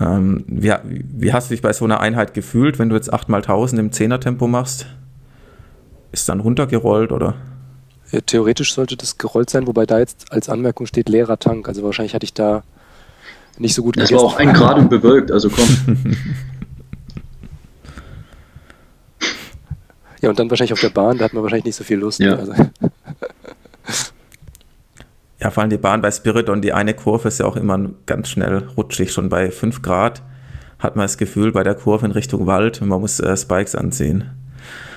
[0.00, 3.78] Ähm, wie, wie, hast du dich bei so einer Einheit gefühlt, wenn du jetzt 8x1000
[3.78, 4.86] im 10er-Tempo machst?
[6.12, 7.34] Ist dann runtergerollt oder?
[8.10, 11.68] Ja, theoretisch sollte das gerollt sein, wobei da jetzt als Anmerkung steht leerer Tank.
[11.68, 12.62] Also wahrscheinlich hatte ich da
[13.58, 15.68] nicht so gut Es war auch ein Grad und bewölkt, also komm.
[20.22, 22.20] ja, und dann wahrscheinlich auf der Bahn, da hat man wahrscheinlich nicht so viel Lust.
[22.20, 22.36] Ja.
[22.36, 22.54] Also.
[25.42, 28.28] Ja, vor allem die Bahn bei Spiridon, die eine Kurve ist ja auch immer ganz
[28.28, 29.12] schnell rutschig.
[29.12, 30.22] Schon bei 5 Grad
[30.78, 34.30] hat man das Gefühl, bei der Kurve in Richtung Wald, man muss äh, Spikes anziehen.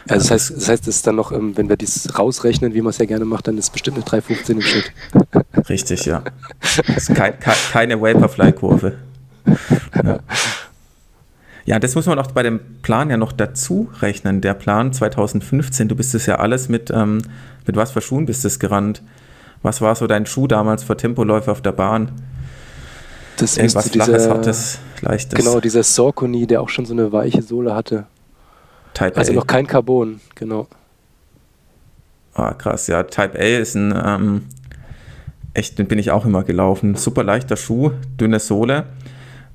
[0.07, 2.81] Also das heißt, das heißt, es ist dann noch, ähm, wenn wir dies rausrechnen, wie
[2.81, 4.91] man es ja gerne macht, dann ist es bestimmt eine 3,15 im Schnitt.
[5.69, 6.23] Richtig, ja.
[6.59, 7.35] Das ist kein,
[7.71, 8.93] keine Vaporfly-Kurve.
[10.03, 10.19] Ja.
[11.65, 14.41] ja, das muss man auch bei dem Plan ja noch dazu rechnen.
[14.41, 17.21] Der Plan 2015, du bist es ja alles mit, ähm,
[17.65, 19.01] mit was für Schuhen bist es gerannt?
[19.63, 22.11] Was war so dein Schuh damals für Tempoläufe auf der Bahn?
[23.37, 25.39] Das Irgendwas Flaches, dieser, Hartes, Leichtes.
[25.39, 28.05] Genau, dieser Saucony, der auch schon so eine weiche Sohle hatte.
[28.93, 29.35] Type also A.
[29.35, 30.67] noch kein Carbon, genau.
[32.35, 33.03] Ah, krass, ja.
[33.03, 34.45] Type A ist ein, ähm,
[35.53, 36.95] echt, den bin ich auch immer gelaufen.
[36.95, 38.85] Super leichter Schuh, dünne Sohle.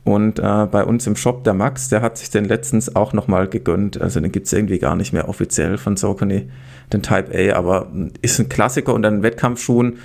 [0.08, 3.46] Und äh, bei uns im Shop, der Max, der hat sich den letztens auch nochmal
[3.46, 4.00] gegönnt.
[4.00, 6.48] Also den gibt es irgendwie gar nicht mehr offiziell von Saucony,
[6.94, 7.92] den Type A, aber
[8.22, 9.98] ist ein Klassiker und ein Wettkampfschuhen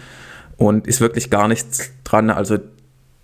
[0.57, 2.29] und ist wirklich gar nichts dran.
[2.29, 2.57] Also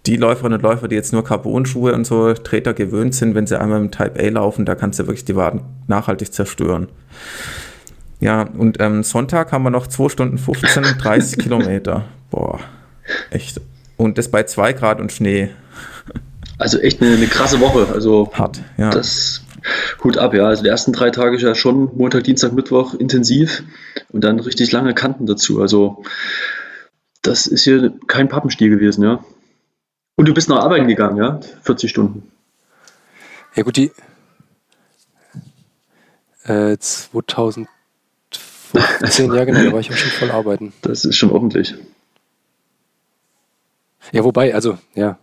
[0.05, 3.59] die Läuferinnen und Läufer, die jetzt nur Carbon-Schuhe und so Treter gewöhnt sind, wenn sie
[3.59, 6.87] einmal im Type A laufen, da kannst du wirklich die Waden nachhaltig zerstören.
[8.21, 12.05] Ja, und ähm, Sonntag haben wir noch 2 Stunden 15, 30 Kilometer.
[12.31, 12.61] Boah,
[13.31, 13.59] echt.
[13.97, 15.49] Und das bei 2 Grad und Schnee.
[16.59, 17.87] Also echt eine, eine krasse Woche.
[17.91, 18.91] Also hart, ja.
[18.91, 19.41] Das
[20.03, 20.45] Hut ab, ja.
[20.45, 23.63] Also die ersten drei Tage ja schon Montag, Dienstag, Mittwoch intensiv
[24.09, 25.61] und dann richtig lange Kanten dazu.
[25.61, 26.03] Also
[27.21, 29.23] das ist hier kein Pappenstiel gewesen, ja.
[30.15, 31.39] Und du bist nach arbeiten gegangen, ja?
[31.63, 32.29] 40 Stunden.
[33.55, 33.91] Ja gut, die
[36.43, 37.69] äh, 2015,
[39.33, 40.73] ja genau, da war ich auch schon voll arbeiten.
[40.81, 41.73] Das ist schon ordentlich.
[44.11, 45.19] Ja, wobei, also, ja,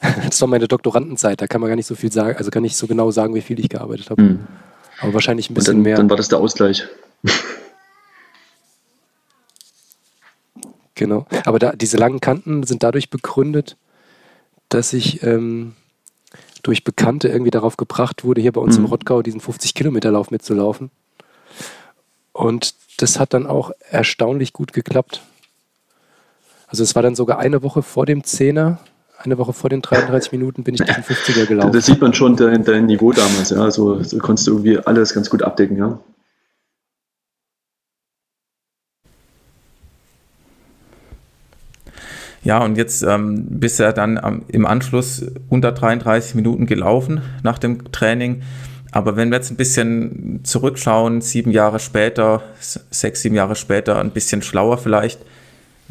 [0.26, 2.76] das war meine Doktorandenzeit, da kann man gar nicht so viel sagen, also kann ich
[2.76, 4.22] so genau sagen, wie viel ich gearbeitet habe.
[4.22, 4.46] Mhm.
[5.00, 5.96] Aber wahrscheinlich ein bisschen dann, mehr.
[5.96, 6.86] Dann war das der Ausgleich.
[11.00, 11.24] Genau.
[11.46, 13.78] Aber da, diese langen Kanten sind dadurch begründet,
[14.68, 15.74] dass ich ähm,
[16.62, 18.84] durch Bekannte irgendwie darauf gebracht wurde, hier bei uns mhm.
[18.84, 20.90] im Rottgau diesen 50-Kilometer-Lauf mitzulaufen.
[22.32, 25.22] Und das hat dann auch erstaunlich gut geklappt.
[26.66, 28.78] Also es war dann sogar eine Woche vor dem Zehner,
[29.24, 31.72] eine Woche vor den 33 Minuten bin ich diesen 50er gelaufen.
[31.72, 33.58] Da sieht man schon dein, dein Niveau damals, ja.
[33.58, 35.98] Also so konntest du irgendwie alles ganz gut abdecken, ja.
[42.42, 47.20] Ja, und jetzt ähm, bist du ja dann ähm, im Anschluss unter 33 Minuten gelaufen
[47.42, 48.42] nach dem Training.
[48.92, 54.10] Aber wenn wir jetzt ein bisschen zurückschauen, sieben Jahre später, sechs, sieben Jahre später, ein
[54.10, 55.20] bisschen schlauer vielleicht,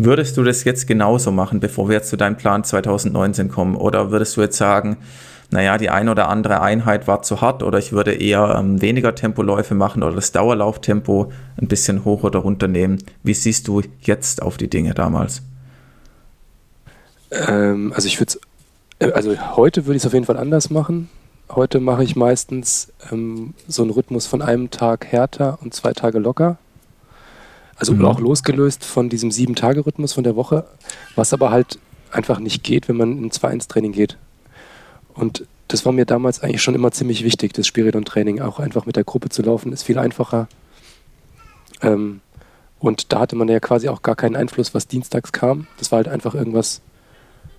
[0.01, 3.75] Würdest du das jetzt genauso machen, bevor wir jetzt zu deinem Plan 2019 kommen?
[3.75, 4.95] Oder würdest du jetzt sagen,
[5.51, 9.13] naja, die eine oder andere Einheit war zu hart oder ich würde eher ähm, weniger
[9.13, 13.03] Tempoläufe machen oder das Dauerlauftempo ein bisschen hoch oder runter nehmen?
[13.23, 15.41] Wie siehst du jetzt auf die Dinge damals?
[17.31, 18.35] Ähm, also ich würde
[18.99, 21.09] äh, also heute würde ich es auf jeden Fall anders machen.
[21.49, 26.19] Heute mache ich meistens ähm, so einen Rhythmus von einem Tag härter und zwei Tage
[26.19, 26.57] locker.
[27.79, 28.05] Also mhm.
[28.05, 30.65] auch losgelöst von diesem Sieben-Tage-Rhythmus von der Woche,
[31.15, 31.79] was aber halt
[32.11, 34.17] einfach nicht geht, wenn man in 2-1-Training geht.
[35.13, 38.41] Und das war mir damals eigentlich schon immer ziemlich wichtig, das Spiridon-Training.
[38.41, 40.49] Auch einfach mit der Gruppe zu laufen, ist viel einfacher.
[41.81, 42.19] Ähm,
[42.79, 45.67] und da hatte man ja quasi auch gar keinen Einfluss, was dienstags kam.
[45.77, 46.81] Das war halt einfach irgendwas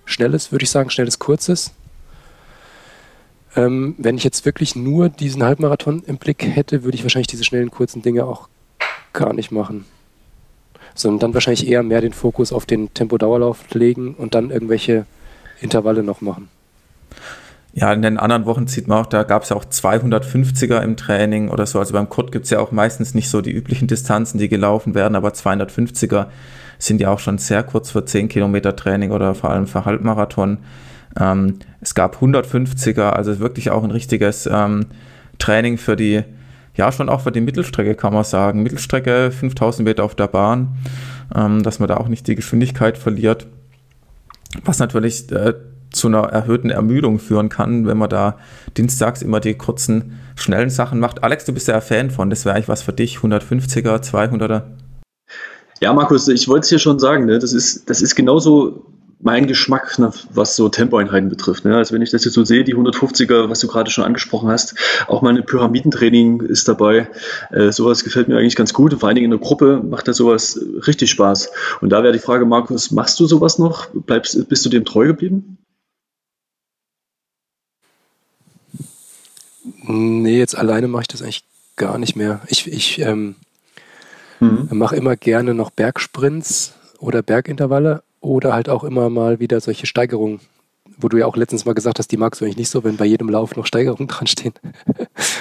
[0.05, 1.71] Schnelles, würde ich sagen, Schnelles, Kurzes.
[3.55, 7.43] Ähm, wenn ich jetzt wirklich nur diesen Halbmarathon im Blick hätte, würde ich wahrscheinlich diese
[7.43, 8.49] schnellen, kurzen Dinge auch
[9.13, 9.85] gar nicht machen
[10.95, 15.05] sondern dann wahrscheinlich eher mehr den Fokus auf den Tempo-Dauerlauf legen und dann irgendwelche
[15.61, 16.49] Intervalle noch machen.
[17.73, 20.97] Ja, in den anderen Wochen sieht man auch, da gab es ja auch 250er im
[20.97, 21.79] Training oder so.
[21.79, 24.93] Also beim Kurt gibt es ja auch meistens nicht so die üblichen Distanzen, die gelaufen
[24.93, 26.27] werden, aber 250er
[26.79, 30.57] sind ja auch schon sehr kurz für 10 Kilometer Training oder vor allem für Halbmarathon.
[31.17, 34.87] Ähm, es gab 150er, also wirklich auch ein richtiges ähm,
[35.37, 36.23] Training für die
[36.75, 38.63] ja, schon auch für die Mittelstrecke kann man sagen.
[38.63, 40.77] Mittelstrecke 5000 Meter auf der Bahn,
[41.35, 43.47] ähm, dass man da auch nicht die Geschwindigkeit verliert.
[44.63, 45.53] Was natürlich äh,
[45.91, 48.37] zu einer erhöhten Ermüdung führen kann, wenn man da
[48.77, 51.23] dienstags immer die kurzen, schnellen Sachen macht.
[51.23, 54.63] Alex, du bist ja Fan von, das wäre eigentlich was für dich, 150er, 200er.
[55.81, 57.39] Ja, Markus, ich wollte es hier schon sagen, ne?
[57.39, 58.85] das, ist, das ist genauso
[59.23, 61.65] mein Geschmack, ne, was so Tempoeinheiten betrifft.
[61.65, 61.75] Ne?
[61.75, 64.75] Also wenn ich das jetzt so sehe, die 150er, was du gerade schon angesprochen hast,
[65.07, 67.09] auch mal ein Pyramidentraining ist dabei.
[67.51, 68.93] Äh, sowas gefällt mir eigentlich ganz gut.
[68.93, 71.51] vor allen Dingen in der Gruppe macht da sowas richtig Spaß.
[71.81, 73.87] Und da wäre die Frage, Markus, machst du sowas noch?
[73.93, 75.57] Bleibst, bist du dem treu geblieben?
[79.83, 81.43] Nee, jetzt alleine mache ich das eigentlich
[81.75, 82.41] gar nicht mehr.
[82.47, 83.35] Ich, ich ähm,
[84.39, 84.67] mhm.
[84.71, 90.39] mache immer gerne noch Bergsprints oder Bergintervalle oder halt auch immer mal wieder solche Steigerungen,
[90.97, 92.97] wo du ja auch letztens mal gesagt hast, die magst du eigentlich nicht so, wenn
[92.97, 94.53] bei jedem Lauf noch Steigerungen dran stehen.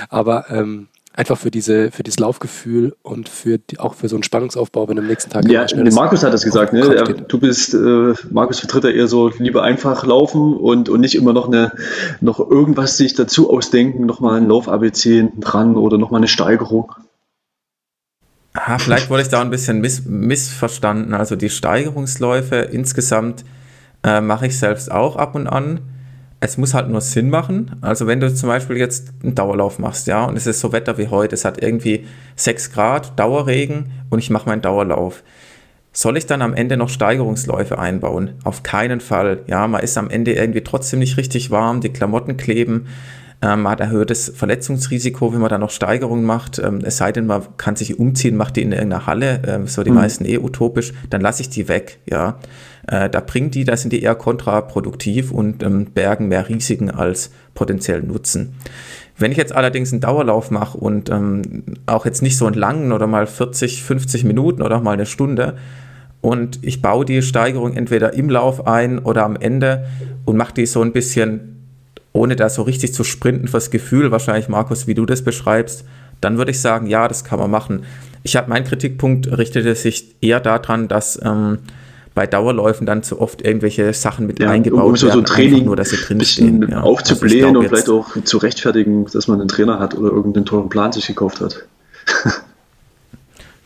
[0.08, 4.22] Aber ähm, einfach für diese für dieses Laufgefühl und für die, auch für so einen
[4.22, 6.94] Spannungsaufbau, wenn am nächsten Tag ja Markus hat das gesagt ne?
[6.94, 11.16] er, du bist äh, Markus vertritt ja eher so lieber einfach laufen und und nicht
[11.16, 11.72] immer noch eine
[12.20, 16.28] noch irgendwas sich dazu ausdenken noch mal ein Lauf ABC dran oder noch mal eine
[16.28, 16.94] Steigerung
[18.52, 21.14] Ah, vielleicht wurde ich da ein bisschen miss missverstanden.
[21.14, 23.44] Also die Steigerungsläufe insgesamt
[24.02, 25.80] äh, mache ich selbst auch ab und an.
[26.40, 27.76] Es muss halt nur Sinn machen.
[27.80, 30.98] Also wenn du zum Beispiel jetzt einen Dauerlauf machst, ja, und es ist so Wetter
[30.98, 35.22] wie heute, es hat irgendwie 6 Grad, Dauerregen und ich mache meinen Dauerlauf.
[35.92, 38.34] Soll ich dann am Ende noch Steigerungsläufe einbauen?
[38.44, 39.40] Auf keinen Fall.
[39.48, 42.86] Ja, man ist am Ende irgendwie trotzdem nicht richtig warm, die Klamotten kleben.
[43.42, 46.58] Ähm, man hat erhöhtes Verletzungsrisiko, wenn man da noch Steigerungen macht.
[46.58, 49.82] Ähm, es sei denn, man kann sich umziehen, macht die in irgendeiner Halle, ähm, so
[49.82, 49.96] die mhm.
[49.96, 52.38] meisten eh utopisch, dann lasse ich die weg, ja.
[52.86, 57.30] Äh, da bringen die, da sind die eher kontraproduktiv und ähm, bergen mehr Risiken als
[57.54, 58.54] potenziellen Nutzen.
[59.16, 62.92] Wenn ich jetzt allerdings einen Dauerlauf mache und ähm, auch jetzt nicht so einen langen
[62.92, 65.56] oder mal 40, 50 Minuten oder auch mal eine Stunde
[66.20, 69.86] und ich baue die Steigerung entweder im Lauf ein oder am Ende
[70.24, 71.59] und mache die so ein bisschen,
[72.12, 75.84] ohne da so richtig zu sprinten, fürs Gefühl, wahrscheinlich Markus, wie du das beschreibst,
[76.20, 77.84] dann würde ich sagen, ja, das kann man machen.
[78.22, 81.58] Ich habe meinen Kritikpunkt richtete sich eher daran, dass ähm,
[82.14, 85.24] bei Dauerläufen dann zu oft irgendwelche Sachen mit ja, eingebaut um so, werden, so ein
[85.24, 86.68] Training nur, dass sie drinstehen.
[86.68, 86.82] Ja.
[86.82, 90.68] aufzublähen also und vielleicht auch zu rechtfertigen, dass man einen Trainer hat oder irgendeinen teuren
[90.68, 91.64] Plan sich gekauft hat.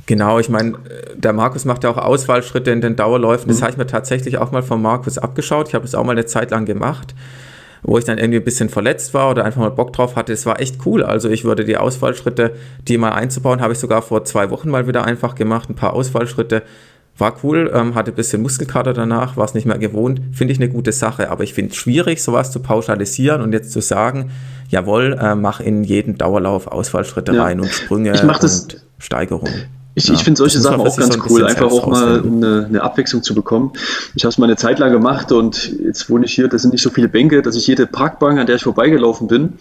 [0.07, 0.75] Genau, ich meine,
[1.17, 3.49] der Markus macht ja auch Auswahlschritte in den Dauerläufen.
[3.49, 3.63] Das mhm.
[3.63, 5.69] habe ich mir tatsächlich auch mal von Markus abgeschaut.
[5.69, 7.15] Ich habe es auch mal eine Zeit lang gemacht,
[7.85, 10.33] wo ich dann irgendwie ein bisschen verletzt war oder einfach mal Bock drauf hatte.
[10.33, 11.03] Es war echt cool.
[11.03, 12.55] Also ich würde die Auswahlschritte,
[12.89, 15.69] die mal einzubauen, habe ich sogar vor zwei Wochen mal wieder einfach gemacht.
[15.69, 16.63] Ein paar Auswahlschritte
[17.17, 20.21] war cool, ähm, hatte ein bisschen Muskelkater danach, war es nicht mehr gewohnt.
[20.33, 23.71] Finde ich eine gute Sache, aber ich finde es schwierig, sowas zu pauschalisieren und jetzt
[23.71, 24.31] zu sagen,
[24.69, 27.45] jawohl, äh, mach in jeden Dauerlauf Ausfallschritte ja.
[27.45, 29.67] rein und Sprünge und Steigerungen.
[29.97, 32.83] Ich, ja, ich finde solche Sachen auch ganz cool, einfach auch mal um eine, eine,
[32.83, 33.73] Abwechslung zu bekommen.
[34.17, 36.73] Ich habe es mal eine Zeit lang gemacht und jetzt wohne ich hier, da sind
[36.73, 39.55] nicht so viele Bänke, dass ich jede Parkbank, an der ich vorbeigelaufen bin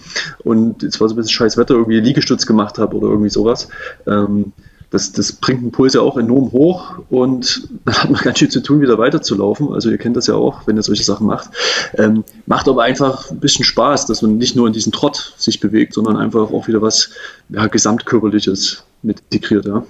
[0.43, 3.67] und jetzt war so ein bisschen scheiß Wetter, irgendwie Liegestütz gemacht habe oder irgendwie sowas.
[4.07, 4.53] Ähm,
[4.93, 8.51] das, das bringt den Puls ja auch enorm hoch und dann hat man ganz schön
[8.51, 9.73] zu tun, wieder weiterzulaufen.
[9.73, 11.49] Also ihr kennt das ja auch, wenn ihr solche Sachen macht.
[11.95, 15.59] Ähm, macht aber einfach ein bisschen Spaß, dass man nicht nur in diesen Trott sich
[15.59, 17.09] bewegt, sondern einfach auch wieder was
[17.49, 19.65] ja, Gesamtkörperliches mit integriert.
[19.65, 19.83] Ja.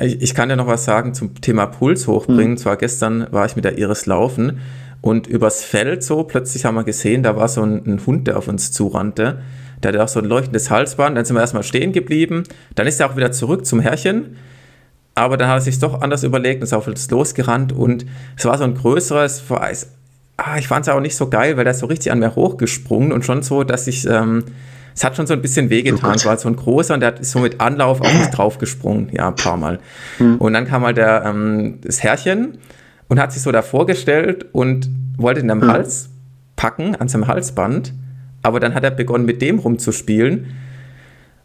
[0.00, 2.52] Ich, kann ja noch was sagen zum Thema Puls hochbringen.
[2.52, 2.56] Mhm.
[2.56, 4.60] Zwar gestern war ich mit der Iris laufen
[5.02, 8.38] und übers Feld so, plötzlich haben wir gesehen, da war so ein, ein Hund, der
[8.38, 9.42] auf uns zurannte.
[9.82, 11.16] Der hatte auch so ein leuchtendes Halsband.
[11.16, 12.44] Dann sind wir erstmal stehen geblieben.
[12.76, 14.36] Dann ist er auch wieder zurück zum Herrchen.
[15.16, 17.72] Aber dann hat er sich doch anders überlegt und ist auf uns losgerannt.
[17.72, 21.64] Und es war so ein größeres, ah, ich fand es auch nicht so geil, weil
[21.64, 24.44] der ist so richtig an mir hochgesprungen und schon so, dass ich, ähm,
[24.94, 26.10] es hat schon so ein bisschen wehgetan.
[26.10, 29.08] Oh es war so ein großer und der ist so mit Anlauf auf mich draufgesprungen,
[29.12, 29.78] ja, ein paar Mal.
[30.18, 30.38] Hm.
[30.38, 32.58] Und dann kam halt der, ähm, das Herrchen
[33.08, 35.68] und hat sich so da vorgestellt und wollte ihn am hm.
[35.70, 36.10] Hals
[36.56, 37.94] packen, an seinem Halsband.
[38.42, 40.46] Aber dann hat er begonnen, mit dem rumzuspielen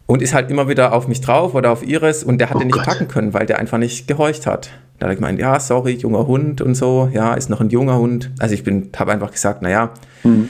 [0.06, 2.58] und ist halt immer wieder auf mich drauf oder auf Iris und der hat oh
[2.60, 2.86] den nicht Gott.
[2.86, 4.70] packen können, weil der einfach nicht gehorcht hat.
[4.98, 7.98] Da hat er gemeint, ja, sorry, junger Hund und so, ja, ist noch ein junger
[7.98, 8.30] Hund.
[8.38, 9.90] Also ich bin, habe einfach gesagt, naja,
[10.24, 10.48] mhm.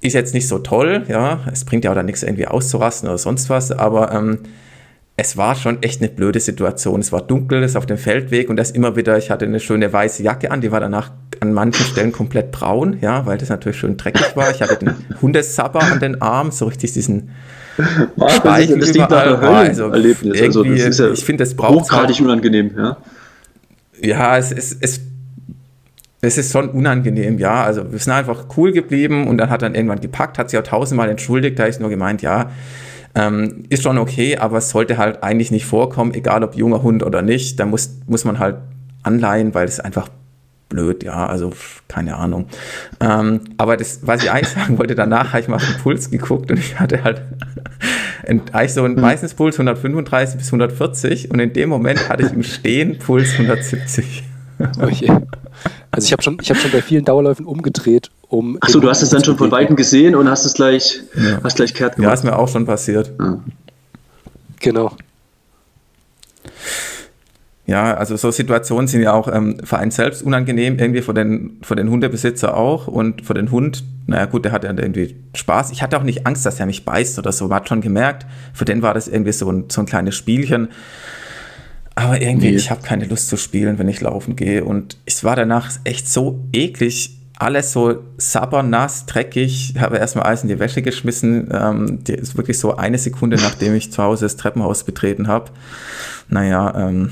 [0.00, 3.18] Ist jetzt nicht so toll, ja, es bringt ja auch da nichts irgendwie auszurasten oder
[3.18, 4.38] sonst was, aber ähm,
[5.20, 7.00] es war schon echt eine blöde Situation.
[7.00, 9.58] Es war dunkel, es ist auf dem Feldweg und das immer wieder, ich hatte eine
[9.58, 13.48] schöne weiße Jacke an, die war danach an manchen Stellen komplett braun, ja, weil das
[13.48, 14.52] natürlich schön dreckig war.
[14.52, 17.30] Ich hatte den Hundesabber an den Arm, so richtig diesen
[18.28, 19.42] Speichel das überall.
[19.42, 20.40] War, also Erlebnis.
[20.40, 22.96] Also das ist ja ich finde, das braucht hochgradig unangenehm, ja.
[24.00, 25.00] Ja, es ist, es,
[26.20, 27.62] es ist schon unangenehm, ja.
[27.62, 30.64] Also wir sind einfach cool geblieben und dann hat dann irgendwann gepackt, hat sich auch
[30.64, 32.50] tausendmal entschuldigt, da ist nur gemeint, ja,
[33.14, 37.02] ähm, ist schon okay, aber es sollte halt eigentlich nicht vorkommen, egal ob junger Hund
[37.02, 37.58] oder nicht.
[37.58, 38.56] Da muss, muss man halt
[39.02, 40.08] anleihen, weil es einfach
[40.68, 41.52] blöd, ja, also
[41.88, 42.46] keine Ahnung.
[43.00, 46.10] Ähm, aber das, was ich eigentlich sagen wollte, danach habe ich mal auf den Puls
[46.10, 47.22] geguckt und ich hatte halt
[48.26, 49.02] eigentlich so einen hm.
[49.02, 54.24] meistens Puls 135 bis 140 und in dem Moment hatte ich im Stehen Puls 170.
[54.80, 55.10] Okay.
[55.90, 58.58] Also ich habe schon, hab schon bei vielen Dauerläufen umgedreht, um.
[58.60, 61.40] Achso, du hast es dann schon von Weitem gesehen und hast es gleich, ja.
[61.42, 62.10] hast gleich kehrt gemacht.
[62.10, 63.12] Ja, ist mir auch schon passiert.
[63.18, 63.40] Ja.
[64.60, 64.92] Genau.
[67.68, 71.58] Ja, also so Situationen sind ja auch ähm, für einen selbst unangenehm, irgendwie für den,
[71.60, 75.70] für den Hundebesitzer auch und für den Hund, naja gut, der hat ja irgendwie Spaß.
[75.72, 78.24] Ich hatte auch nicht Angst, dass er mich beißt oder so, man hat schon gemerkt,
[78.54, 80.68] für den war das irgendwie so ein, so ein kleines Spielchen.
[81.98, 82.56] Aber irgendwie, nee.
[82.56, 84.64] ich habe keine Lust zu spielen, wenn ich laufen gehe.
[84.64, 87.18] Und es war danach echt so eklig.
[87.40, 89.72] Alles so sabbernass, dreckig.
[89.74, 91.48] Ich habe erstmal Eis in die Wäsche geschmissen.
[91.52, 95.50] Ähm, die ist wirklich so eine Sekunde, nachdem ich zu Hause das Treppenhaus betreten habe.
[96.28, 97.10] Naja, ähm,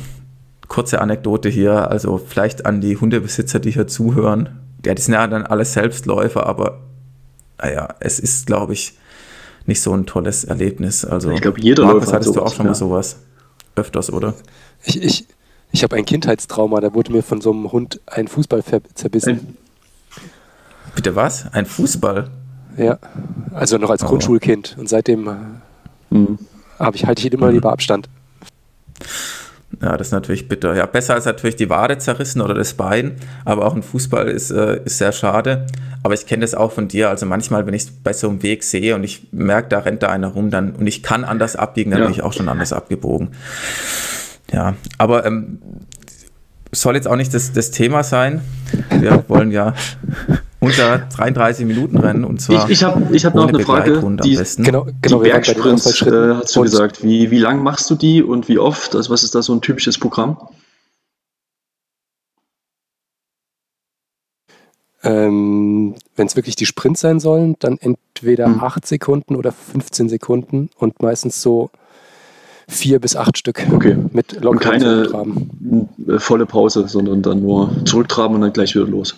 [0.68, 1.91] kurze Anekdote hier.
[1.91, 4.51] Also vielleicht an die Hundebesitzer, die hier zuhören.
[4.84, 6.78] Ja, die sind ja dann alle Selbstläufer, aber
[7.61, 8.97] naja, es ist, glaube ich,
[9.64, 11.05] nicht so ein tolles Erlebnis.
[11.05, 12.70] Also, ich glaube, jeder Markus, Läufer hattest du auch schon ja.
[12.70, 13.16] mal sowas?
[13.74, 14.34] Öfters, oder?
[14.87, 15.26] Ich, ich,
[15.72, 18.62] ich habe ein Kindheitstrauma, da wurde mir von so einem Hund ein Fußball
[18.95, 19.57] zerbissen.
[20.95, 21.53] Bitte was?
[21.53, 22.30] Ein Fußball?
[22.78, 22.99] Ja,
[23.53, 24.07] also noch als oh.
[24.07, 24.76] Grundschulkind.
[24.78, 25.28] Und seitdem
[26.11, 26.39] mhm.
[26.95, 27.55] ich, halte ich immer mhm.
[27.55, 28.09] lieber Abstand.
[29.82, 30.74] Ja, das ist natürlich bitter.
[30.74, 34.51] Ja, besser als natürlich die Wade zerrissen oder das Bein, aber auch ein Fußball ist,
[34.51, 35.66] äh, ist sehr schade.
[36.03, 37.11] aber ich kenne das auch von dir.
[37.11, 40.03] Also manchmal, wenn ich es bei so einem Weg sehe und ich merke, da rennt
[40.03, 42.07] da einer rum, dann und ich kann anders abbiegen, dann ja.
[42.07, 43.32] bin ich auch schon anders abgebogen.
[44.53, 45.59] Ja, aber ähm,
[46.73, 48.43] soll jetzt auch nicht das, das Thema sein.
[48.91, 49.75] Wir wollen ja
[50.61, 52.65] unter 33 Minuten rennen und zwar.
[52.65, 54.03] Ich, ich habe ich hab noch eine Frage.
[54.23, 57.03] Die, genau, genau, die Bergsprints, äh, hast du gesagt.
[57.03, 58.95] Wie, wie lang machst du die und wie oft?
[58.95, 60.39] Also was ist da so ein typisches Programm?
[65.03, 68.61] Ähm, Wenn es wirklich die Sprints sein sollen, dann entweder hm.
[68.61, 71.71] 8 Sekunden oder 15 Sekunden und meistens so
[72.69, 73.97] vier bis acht Stück okay.
[74.12, 79.17] mit lockeren keine volle Pause, sondern dann nur zurücktraben und dann gleich wieder los.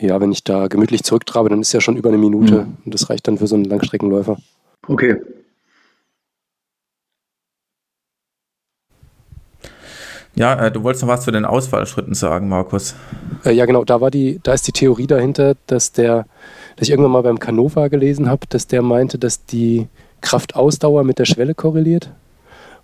[0.00, 2.76] Ja, wenn ich da gemütlich zurücktrabe, dann ist ja schon über eine Minute mhm.
[2.84, 4.36] und das reicht dann für so einen Langstreckenläufer.
[4.86, 5.20] Okay.
[10.38, 12.94] Ja, äh, du wolltest noch was zu den Ausfallschritten sagen, Markus.
[13.44, 16.26] Äh, ja, genau, da war die, da ist die Theorie dahinter, dass der,
[16.78, 19.88] dass ich irgendwann mal beim Canova gelesen habe, dass der meinte, dass die
[20.20, 22.10] Kraftausdauer mit der Schwelle korreliert.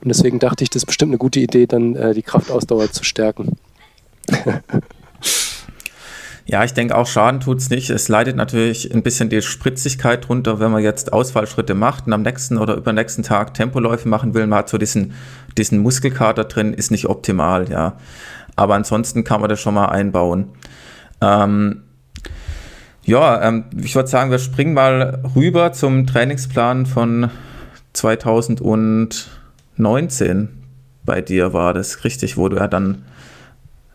[0.02, 3.04] Und deswegen dachte ich, das ist bestimmt eine gute Idee, dann äh, die Kraftausdauer zu
[3.04, 3.56] stärken.
[6.46, 7.88] Ja, ich denke auch, Schaden tut es nicht.
[7.88, 12.20] Es leidet natürlich ein bisschen die Spritzigkeit drunter, wenn man jetzt Ausfallschritte macht und am
[12.20, 14.46] nächsten oder übernächsten Tag Tempoläufe machen will.
[14.46, 15.14] Man hat so diesen,
[15.56, 17.96] diesen Muskelkater drin, ist nicht optimal, ja.
[18.56, 20.48] Aber ansonsten kann man das schon mal einbauen.
[21.22, 21.83] Ähm,
[23.04, 27.30] ja, ähm, ich würde sagen, wir springen mal rüber zum Trainingsplan von
[27.92, 30.48] 2019.
[31.04, 33.04] Bei dir war das richtig, wo du ja dann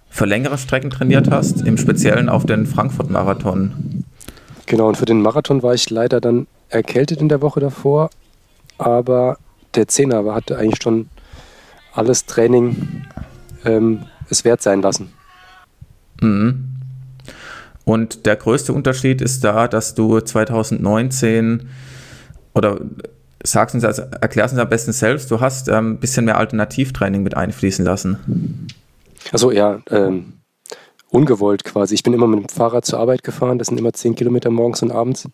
[0.10, 4.04] für längere Strecken trainiert hast, im Speziellen auf den Frankfurt-Marathon.
[4.66, 8.10] Genau, und für den Marathon war ich leider dann erkältet in der Woche davor,
[8.78, 9.38] aber
[9.76, 11.10] der Zehner hatte eigentlich schon
[11.94, 13.06] alles Training
[13.66, 15.12] ähm, es wert sein lassen.
[16.22, 16.69] Mhm.
[17.90, 21.70] Und der größte Unterschied ist da, dass du 2019
[22.54, 22.80] oder
[23.42, 27.24] sagst uns, also erklärst uns am besten selbst, du hast ein ähm, bisschen mehr Alternativtraining
[27.24, 28.68] mit einfließen lassen.
[29.32, 30.34] Also ja, ähm,
[31.10, 31.96] ungewollt quasi.
[31.96, 34.84] Ich bin immer mit dem Fahrrad zur Arbeit gefahren, das sind immer zehn Kilometer morgens
[34.84, 35.28] und abends.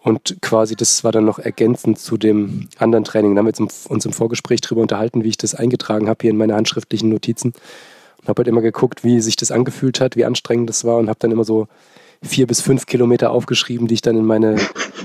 [0.00, 3.34] Und quasi das war dann noch ergänzend zu dem anderen Training.
[3.34, 6.36] Da haben wir uns im Vorgespräch darüber unterhalten, wie ich das eingetragen habe hier in
[6.36, 7.54] meine handschriftlichen Notizen.
[8.20, 11.08] Und habe halt immer geguckt, wie sich das angefühlt hat, wie anstrengend das war und
[11.08, 11.68] habe dann immer so
[12.22, 14.56] vier bis fünf Kilometer aufgeschrieben, die ich dann in meine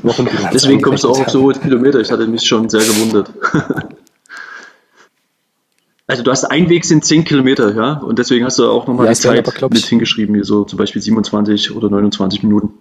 [0.02, 2.00] Wochenbilanz Deswegen kommst du auch auf so hohe Kilometer.
[2.00, 3.32] Ich hatte mich schon sehr gewundert.
[6.06, 9.06] Also du hast ein Weg sind 10 Kilometer, ja, und deswegen hast du auch nochmal
[9.06, 12.74] ja, die Zeit aber, mit hingeschrieben, hier so zum Beispiel 27 oder 29 Minuten.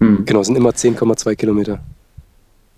[0.00, 0.24] Hm.
[0.24, 1.80] Genau, sind immer 10,2 Kilometer.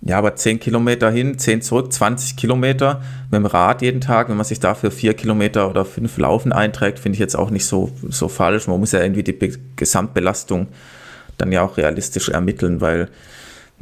[0.03, 4.29] Ja, aber 10 Kilometer hin, 10 zurück, 20 Kilometer mit dem Rad jeden Tag.
[4.29, 7.65] Wenn man sich dafür 4 Kilometer oder 5 Laufen einträgt, finde ich jetzt auch nicht
[7.65, 8.67] so, so falsch.
[8.67, 10.67] Man muss ja irgendwie die Be Gesamtbelastung
[11.37, 13.09] dann ja auch realistisch ermitteln, weil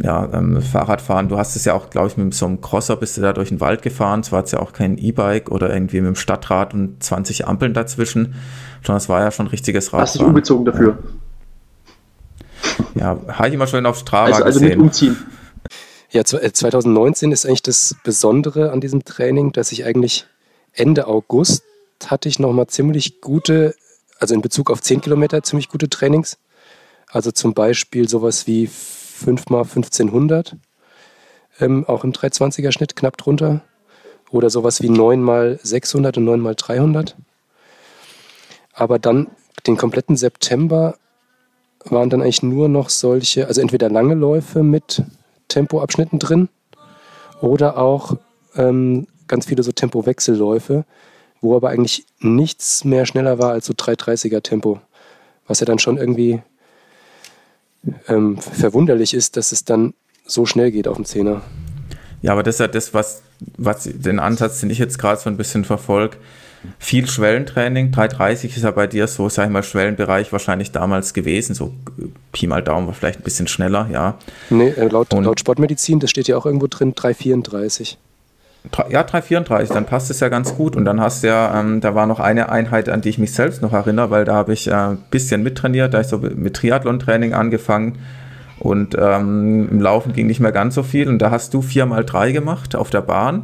[0.01, 3.17] ja, ähm, Fahrradfahren, du hast es ja auch, glaube ich, mit so einem Crosser bist
[3.17, 4.21] du da durch den Wald gefahren.
[4.21, 7.73] Es war jetzt ja auch kein E-Bike oder irgendwie mit dem Stadtrad und 20 Ampeln
[7.73, 8.35] dazwischen,
[8.83, 10.03] sondern es war ja schon ein richtiges Radfahren.
[10.03, 10.97] Hast dich umgezogen dafür?
[12.95, 14.71] Ja, habe ich immer schon auf Strava also, also gesehen.
[14.71, 15.17] Also nicht umziehen.
[16.11, 20.25] Ja, 2019 äh, ist eigentlich das Besondere an diesem Training, dass ich eigentlich
[20.73, 21.63] Ende August
[22.05, 23.75] hatte ich nochmal ziemlich gute,
[24.19, 26.37] also in Bezug auf 10 Kilometer ziemlich gute Trainings.
[27.07, 30.55] Also zum Beispiel sowas wie 5 mal 1500,
[31.59, 33.61] ähm, auch im 320er Schnitt knapp drunter.
[34.31, 37.15] Oder sowas wie 9 mal 600 und 9 mal 300.
[38.73, 39.27] Aber dann
[39.67, 40.95] den kompletten September
[41.85, 45.03] waren dann eigentlich nur noch solche, also entweder lange Läufe mit
[45.49, 46.47] Tempoabschnitten drin
[47.41, 48.15] oder auch
[48.55, 50.85] ähm, ganz viele so Tempowechselläufe,
[51.41, 54.79] wo aber eigentlich nichts mehr schneller war als so 330er Tempo.
[55.47, 56.41] Was ja dann schon irgendwie
[58.07, 59.93] ähm, verwunderlich ist, dass es dann
[60.25, 61.41] so schnell geht auf dem Zehner.
[62.21, 63.23] Ja, aber das ist ja das, was,
[63.57, 66.17] was den Ansatz, den ich jetzt gerade so ein bisschen verfolge.
[66.77, 71.53] Viel Schwellentraining, 330 ist ja bei dir so, sag ich mal, Schwellenbereich wahrscheinlich damals gewesen,
[71.55, 71.73] so
[72.33, 74.17] Pi mal Daumen war vielleicht ein bisschen schneller, ja.
[74.49, 77.97] Nee, äh, laut, laut Sportmedizin, das steht ja auch irgendwo drin, 334.
[78.89, 80.75] Ja, 334, dann passt es ja ganz gut.
[80.75, 83.31] Und dann hast du ja, ähm, da war noch eine Einheit, an die ich mich
[83.31, 86.55] selbst noch erinnere, weil da habe ich ein äh, bisschen mittrainiert, da ich so mit
[86.57, 87.99] Triathlon-Training angefangen.
[88.59, 91.07] Und ähm, im Laufen ging nicht mehr ganz so viel.
[91.07, 93.43] Und da hast du 4x3 gemacht auf der Bahn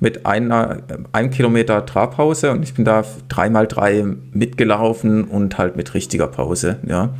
[0.00, 0.78] mit einer,
[1.12, 7.14] einem Kilometer Trabpause und ich bin da 3x3 mitgelaufen und halt mit richtiger Pause, ja.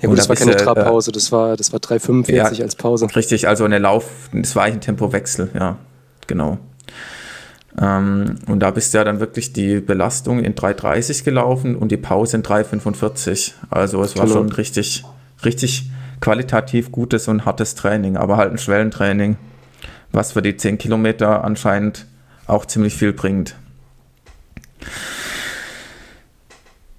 [0.00, 3.08] Ja gut, das war keine äh, Trabpause, das war, das war 3,45 ja, als Pause.
[3.16, 5.76] Richtig, also eine Lauf, das war ein Tempowechsel, ja
[6.28, 6.58] genau.
[7.80, 11.96] Ähm, und da bist du ja dann wirklich die Belastung in 3,30 gelaufen und die
[11.96, 13.52] Pause in 3,45.
[13.70, 14.36] Also es war genau.
[14.36, 15.04] schon richtig,
[15.44, 15.90] richtig
[16.20, 19.36] qualitativ gutes und hartes Training, aber halt ein Schwellentraining,
[20.12, 22.06] was für die 10 Kilometer anscheinend
[22.46, 23.56] auch ziemlich viel bringt.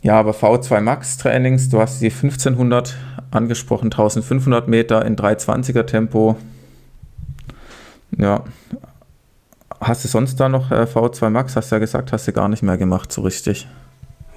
[0.02, 2.96] Ja, aber V2 Max Trainings, du hast die 1500
[3.32, 6.38] angesprochen, 1500 Meter in 320er Tempo.
[8.18, 8.44] Ja.
[9.82, 11.56] Hast du sonst da noch äh, V2 Max?
[11.56, 13.68] Hast du ja gesagt, hast du gar nicht mehr gemacht, so richtig.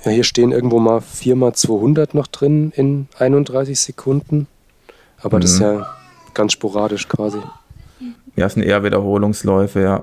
[0.04, 4.48] Ja, hier stehen irgendwo mal 4x200 noch drin in 31 Sekunden.
[5.20, 5.42] Aber mhm.
[5.42, 5.66] das ist mhm.
[5.66, 5.86] ja
[6.34, 7.38] ganz sporadisch quasi.
[8.36, 10.02] Ja, es sind eher Wiederholungsläufe, ja.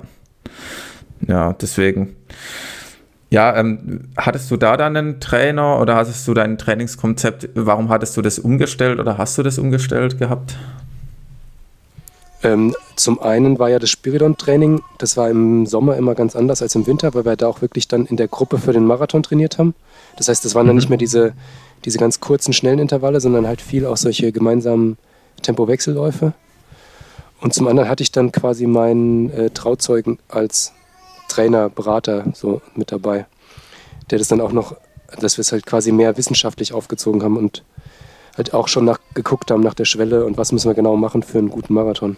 [1.28, 2.16] Ja, deswegen.
[3.32, 8.18] Ja, ähm, hattest du da dann einen Trainer oder hattest du dein Trainingskonzept, warum hattest
[8.18, 10.56] du das umgestellt oder hast du das umgestellt gehabt?
[12.42, 16.74] Ähm, zum einen war ja das Spiridon-Training, das war im Sommer immer ganz anders als
[16.74, 19.58] im Winter, weil wir da auch wirklich dann in der Gruppe für den Marathon trainiert
[19.58, 19.76] haben.
[20.18, 20.70] Das heißt, das waren mhm.
[20.70, 21.34] dann nicht mehr diese,
[21.86, 24.98] diese ganz kurzen, schnellen Intervalle, sondern halt viel auch solche gemeinsamen
[25.42, 26.34] Tempowechselläufe.
[27.42, 30.74] Und zum anderen hatte ich dann quasi meinen äh, Trauzeugen als
[31.30, 33.26] Trainer, Berater so mit dabei,
[34.10, 34.76] der das dann auch noch,
[35.20, 37.64] dass wir es halt quasi mehr wissenschaftlich aufgezogen haben und
[38.36, 41.24] halt auch schon nach, geguckt haben nach der Schwelle und was müssen wir genau machen
[41.24, 42.18] für einen guten Marathon.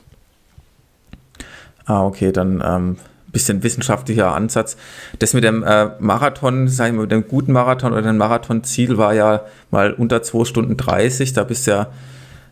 [1.85, 2.97] Ah, okay, dann ähm,
[3.31, 4.77] bisschen wissenschaftlicher Ansatz.
[5.19, 9.13] Das mit dem äh, Marathon, sagen wir, mit dem guten Marathon oder dem Marathonziel war
[9.13, 11.87] ja mal unter 2 Stunden 30, da bist du ja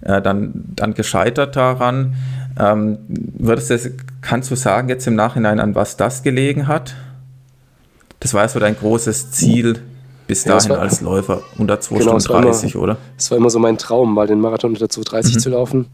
[0.02, 2.16] äh, dann, dann gescheitert daran.
[2.60, 3.92] Ähm, würdest du,
[4.22, 6.94] kannst du sagen jetzt im Nachhinein, an was das gelegen hat?
[8.20, 9.82] Das war ja so dein großes Ziel
[10.28, 12.98] bis dahin ja, war, als Läufer unter 2 genau, Stunden 30, immer, oder?
[13.18, 15.40] Das war immer so mein Traum, mal den Marathon unter 2,30 mhm.
[15.40, 15.86] zu laufen.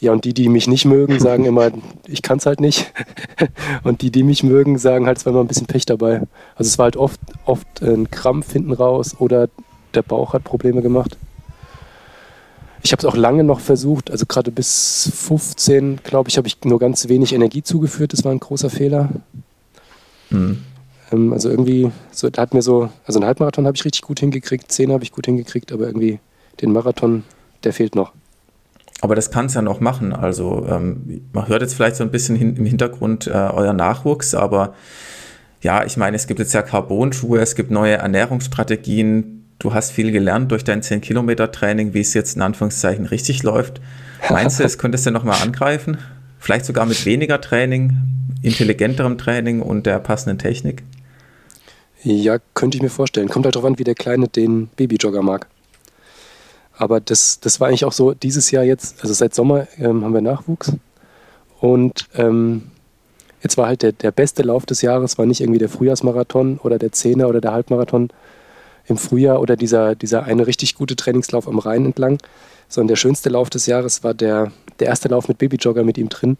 [0.00, 1.70] Ja, und die, die mich nicht mögen, sagen immer,
[2.06, 2.92] ich kann es halt nicht.
[3.84, 6.22] und die, die mich mögen, sagen halt, es war immer ein bisschen Pech dabei.
[6.56, 9.48] Also es war halt oft, oft ein Krampf hinten raus oder
[9.94, 11.16] der Bauch hat Probleme gemacht.
[12.82, 16.58] Ich habe es auch lange noch versucht, also gerade bis 15, glaube ich, habe ich
[16.64, 18.12] nur ganz wenig Energie zugeführt.
[18.12, 19.08] Das war ein großer Fehler.
[20.30, 20.62] Mhm.
[21.12, 24.20] Ähm, also irgendwie, so, da hat mir so, also einen Halbmarathon habe ich richtig gut
[24.20, 26.20] hingekriegt, 10 habe ich gut hingekriegt, aber irgendwie
[26.60, 27.24] den Marathon,
[27.64, 28.12] der fehlt noch.
[29.00, 30.12] Aber das kann es ja noch machen.
[30.12, 34.34] Also ähm, man hört jetzt vielleicht so ein bisschen hin, im Hintergrund äh, euer Nachwuchs,
[34.34, 34.74] aber
[35.60, 40.12] ja, ich meine, es gibt jetzt ja Carbon-Schuhe, es gibt neue Ernährungsstrategien, du hast viel
[40.12, 43.80] gelernt durch dein 10-Kilometer-Training, wie es jetzt in Anführungszeichen richtig läuft.
[44.30, 45.98] Meinst du, es könntest du nochmal angreifen?
[46.38, 47.96] Vielleicht sogar mit weniger Training,
[48.42, 50.84] intelligenterem Training und der passenden Technik?
[52.04, 53.28] Ja, könnte ich mir vorstellen.
[53.28, 55.48] Kommt halt darauf an, wie der Kleine den Babyjogger mag.
[56.76, 60.14] Aber das, das war eigentlich auch so dieses Jahr jetzt, also seit Sommer ähm, haben
[60.14, 60.72] wir Nachwuchs.
[61.60, 62.70] Und ähm,
[63.42, 66.78] jetzt war halt der, der beste Lauf des Jahres, war nicht irgendwie der Frühjahrsmarathon oder
[66.78, 68.10] der Zehner oder der Halbmarathon,
[68.88, 72.18] im Frühjahr oder dieser, dieser eine richtig gute Trainingslauf am Rhein entlang,
[72.68, 76.08] sondern der schönste Lauf des Jahres war der, der erste Lauf mit Babyjogger mit ihm
[76.08, 76.36] drin,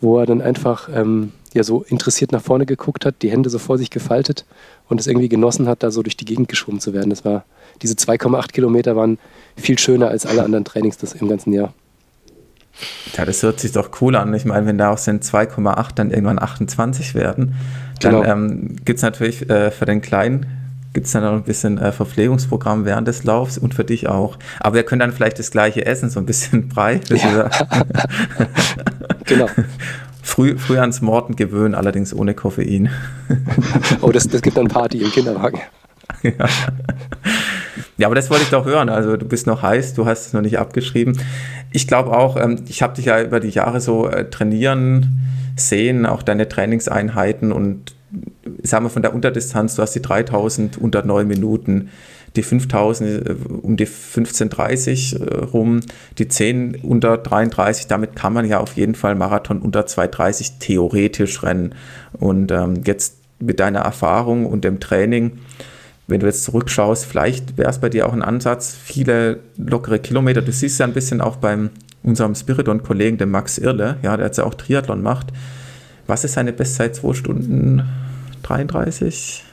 [0.00, 3.58] wo er dann einfach ähm, ja so interessiert nach vorne geguckt hat, die Hände so
[3.58, 4.44] vor sich gefaltet
[4.88, 7.10] und es irgendwie genossen hat, da so durch die Gegend geschwommen zu werden.
[7.10, 7.44] Das war,
[7.82, 9.18] diese 2,8 Kilometer waren
[9.56, 11.72] viel schöner als alle anderen Trainings das im ganzen Jahr.
[13.16, 14.32] Ja, das hört sich doch cool an.
[14.34, 17.56] Ich meine, wenn da auch sind 2,8 dann irgendwann 28 werden,
[18.00, 18.24] dann genau.
[18.24, 20.57] ähm, gibt es natürlich äh, für den Kleinen
[20.98, 24.36] gibt es dann noch ein bisschen äh, Verpflegungsprogramm während des Laufs und für dich auch.
[24.58, 27.00] Aber wir können dann vielleicht das gleiche essen, so ein bisschen Brei.
[27.08, 27.48] Ja.
[29.24, 29.46] genau.
[30.24, 32.90] Früh, früh ans Morden gewöhnen, allerdings ohne Koffein.
[34.00, 35.60] oh, das, das gibt dann Party im Kinderwagen.
[36.24, 36.32] Ja.
[37.96, 38.88] ja, aber das wollte ich doch hören.
[38.88, 41.16] Also du bist noch heiß, du hast es noch nicht abgeschrieben.
[41.70, 45.20] Ich glaube auch, ähm, ich habe dich ja über die Jahre so äh, trainieren
[45.54, 47.94] sehen, auch deine Trainingseinheiten und
[48.62, 51.90] sagen wir von der Unterdistanz, du hast die 3000 unter 9 Minuten,
[52.36, 55.80] die 5000 äh, um die 15.30 äh, rum,
[56.18, 61.42] die 10 unter 33, damit kann man ja auf jeden Fall Marathon unter 2.30 theoretisch
[61.42, 61.74] rennen.
[62.12, 65.38] Und ähm, jetzt mit deiner Erfahrung und dem Training,
[66.06, 70.42] wenn du jetzt zurückschaust, vielleicht wäre es bei dir auch ein Ansatz, viele lockere Kilometer.
[70.42, 71.70] Du siehst ja ein bisschen auch beim
[72.02, 75.32] unserem Spiridon-Kollegen, dem Max Irle, ja, der jetzt ja auch Triathlon macht.
[76.08, 76.96] Was ist seine Bestzeit?
[76.96, 77.82] 2 Stunden
[78.42, 79.44] 33?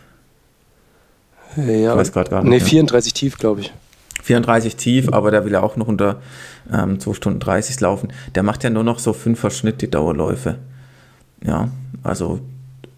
[1.57, 2.49] Ja, ich weiß gerade gar nicht.
[2.49, 3.73] Nee, 34 tief, glaube ich.
[4.23, 6.21] 34 tief, aber der will ja auch noch unter
[6.73, 8.11] ähm, 2 Stunden 30 laufen.
[8.33, 10.57] Der macht ja nur noch so 5er Schnitt, die Dauerläufe.
[11.43, 11.69] Ja,
[12.03, 12.39] also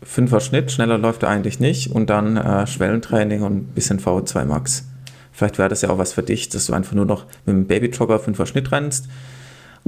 [0.06, 4.46] 5er Schnitt, schneller läuft er eigentlich nicht und dann äh, Schwellentraining und ein bisschen VO2
[4.46, 4.86] Max.
[5.34, 7.68] Vielleicht wäre das ja auch was für dich, dass du einfach nur noch mit dem
[7.68, 9.08] Babyjogger 5er Schnitt rennst,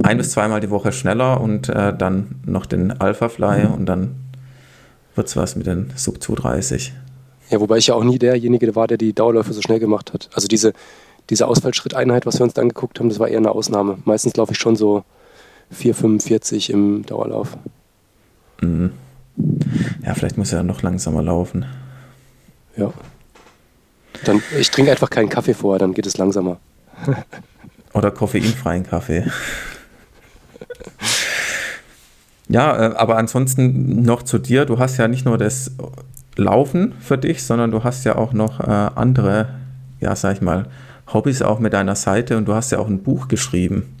[0.02, 3.74] ein bis zweimal die Woche schneller und äh, dann noch den Alpha Fly mhm.
[3.74, 4.14] und dann
[5.14, 6.92] wird es was mit den Sub 230.
[7.50, 10.30] Ja, wobei ich ja auch nie derjenige war, der die Dauerläufe so schnell gemacht hat.
[10.34, 10.72] Also diese,
[11.30, 13.98] diese Ausfallschritteinheit, was wir uns da angeguckt haben, das war eher eine Ausnahme.
[14.04, 15.04] Meistens laufe ich schon so
[15.74, 17.56] 4,45 im Dauerlauf.
[18.60, 18.92] Mhm.
[20.04, 21.66] Ja, vielleicht muss er dann noch langsamer laufen.
[22.76, 22.92] Ja.
[24.24, 26.58] Dann, ich trinke einfach keinen Kaffee vorher, dann geht es langsamer.
[27.94, 29.24] Oder koffeinfreien Kaffee.
[32.48, 34.64] ja, äh, aber ansonsten noch zu dir.
[34.64, 35.72] Du hast ja nicht nur das
[36.36, 39.48] Laufen für dich, sondern du hast ja auch noch äh, andere,
[40.00, 40.66] ja, sag ich mal,
[41.12, 43.96] Hobbys auch mit deiner Seite und du hast ja auch ein Buch geschrieben.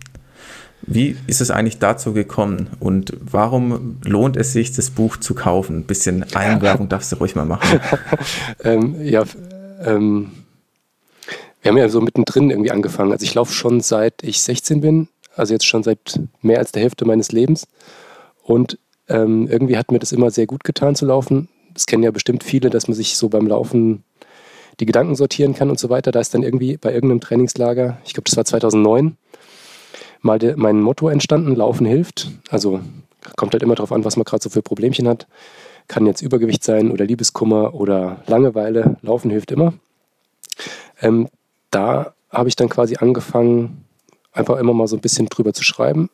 [0.82, 5.78] Wie ist es eigentlich dazu gekommen und warum lohnt es sich, das Buch zu kaufen?
[5.78, 7.80] Ein bisschen Einwerbung darfst du ruhig mal machen.
[8.64, 9.24] ähm, ja,
[9.84, 10.30] ähm,
[11.62, 13.12] wir haben ja so mittendrin irgendwie angefangen.
[13.12, 15.08] Also ich laufe schon seit ich 16 bin,
[15.40, 17.66] also jetzt schon seit mehr als der Hälfte meines Lebens.
[18.42, 18.78] Und
[19.08, 21.48] ähm, irgendwie hat mir das immer sehr gut getan zu laufen.
[21.74, 24.04] Das kennen ja bestimmt viele, dass man sich so beim Laufen
[24.78, 26.12] die Gedanken sortieren kann und so weiter.
[26.12, 29.16] Da ist dann irgendwie bei irgendeinem Trainingslager, ich glaube, das war 2009,
[30.22, 32.30] mal de, mein Motto entstanden, Laufen hilft.
[32.48, 32.80] Also
[33.36, 35.26] kommt halt immer darauf an, was man gerade so für Problemchen hat.
[35.88, 38.96] Kann jetzt Übergewicht sein oder Liebeskummer oder Langeweile.
[39.02, 39.74] Laufen hilft immer.
[41.00, 41.28] Ähm,
[41.70, 43.84] da habe ich dann quasi angefangen,
[44.32, 46.10] einfach immer mal so ein bisschen drüber zu schreiben.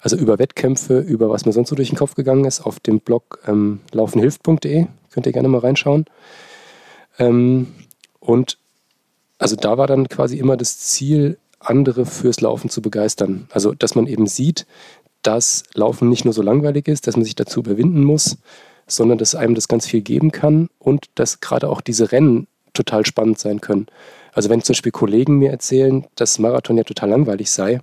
[0.00, 3.00] Also über Wettkämpfe, über was mir sonst so durch den Kopf gegangen ist, auf dem
[3.00, 4.86] Blog ähm, laufenhilft.de.
[5.10, 6.06] Könnt ihr gerne mal reinschauen.
[7.18, 7.68] Ähm,
[8.18, 8.56] und
[9.38, 13.46] also da war dann quasi immer das Ziel, andere fürs Laufen zu begeistern.
[13.50, 14.66] Also, dass man eben sieht,
[15.22, 18.38] dass Laufen nicht nur so langweilig ist, dass man sich dazu überwinden muss,
[18.86, 23.04] sondern dass einem das ganz viel geben kann und dass gerade auch diese Rennen total
[23.04, 23.86] spannend sein können.
[24.32, 27.80] Also wenn zum Beispiel Kollegen mir erzählen, dass Marathon ja total langweilig sei,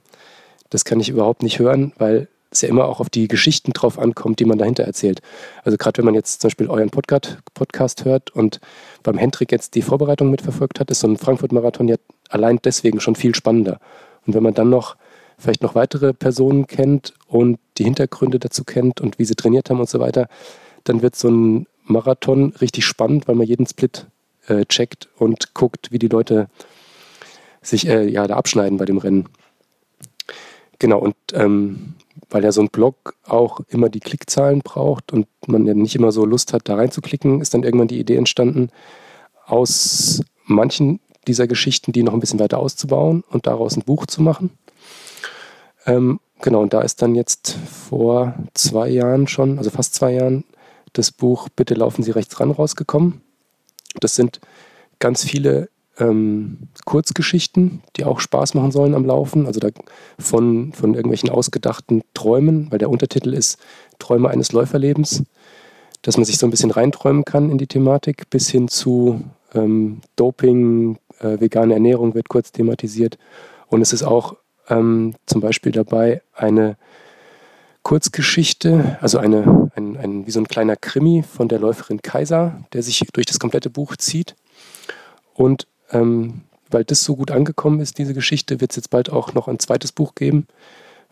[0.69, 3.99] das kann ich überhaupt nicht hören, weil es ja immer auch auf die Geschichten drauf
[3.99, 5.21] ankommt, die man dahinter erzählt.
[5.63, 8.59] Also gerade wenn man jetzt zum Beispiel euren Podcast, Podcast hört und
[9.03, 11.95] beim Hendrik jetzt die Vorbereitung mitverfolgt hat, ist so ein Frankfurt-Marathon ja
[12.29, 13.79] allein deswegen schon viel spannender.
[14.25, 14.95] Und wenn man dann noch
[15.37, 19.79] vielleicht noch weitere Personen kennt und die Hintergründe dazu kennt und wie sie trainiert haben
[19.79, 20.27] und so weiter,
[20.83, 24.07] dann wird so ein Marathon richtig spannend, weil man jeden Split
[24.47, 26.47] äh, checkt und guckt, wie die Leute
[27.61, 29.29] sich äh, ja, da abschneiden bei dem Rennen.
[30.79, 31.95] Genau, und ähm,
[32.29, 36.11] weil ja so ein Blog auch immer die Klickzahlen braucht und man ja nicht immer
[36.11, 38.69] so Lust hat, da reinzuklicken, ist dann irgendwann die Idee entstanden,
[39.45, 44.21] aus manchen dieser Geschichten die noch ein bisschen weiter auszubauen und daraus ein Buch zu
[44.21, 44.51] machen.
[45.85, 47.57] Ähm, genau, und da ist dann jetzt
[47.89, 50.43] vor zwei Jahren schon, also fast zwei Jahren,
[50.93, 53.21] das Buch Bitte laufen Sie rechts ran rausgekommen.
[53.99, 54.39] Das sind
[54.99, 55.69] ganz viele
[55.99, 59.45] ähm, Kurzgeschichten, die auch Spaß machen sollen am Laufen.
[59.45, 59.59] Also
[60.19, 63.59] von, von irgendwelchen ausgedachten Träumen, weil der Untertitel ist
[63.99, 65.23] Träume eines Läuferlebens,
[66.01, 69.21] dass man sich so ein bisschen reinträumen kann in die Thematik, bis hin zu
[69.53, 73.17] ähm, Doping, äh, vegane Ernährung wird kurz thematisiert.
[73.67, 74.35] Und es ist auch
[74.69, 76.77] ähm, zum Beispiel dabei eine
[77.88, 82.83] Kurzgeschichte, also eine, ein, ein, wie so ein kleiner Krimi von der Läuferin Kaiser, der
[82.83, 84.35] sich durch das komplette Buch zieht.
[85.33, 89.33] Und ähm, weil das so gut angekommen ist, diese Geschichte, wird es jetzt bald auch
[89.33, 90.47] noch ein zweites Buch geben,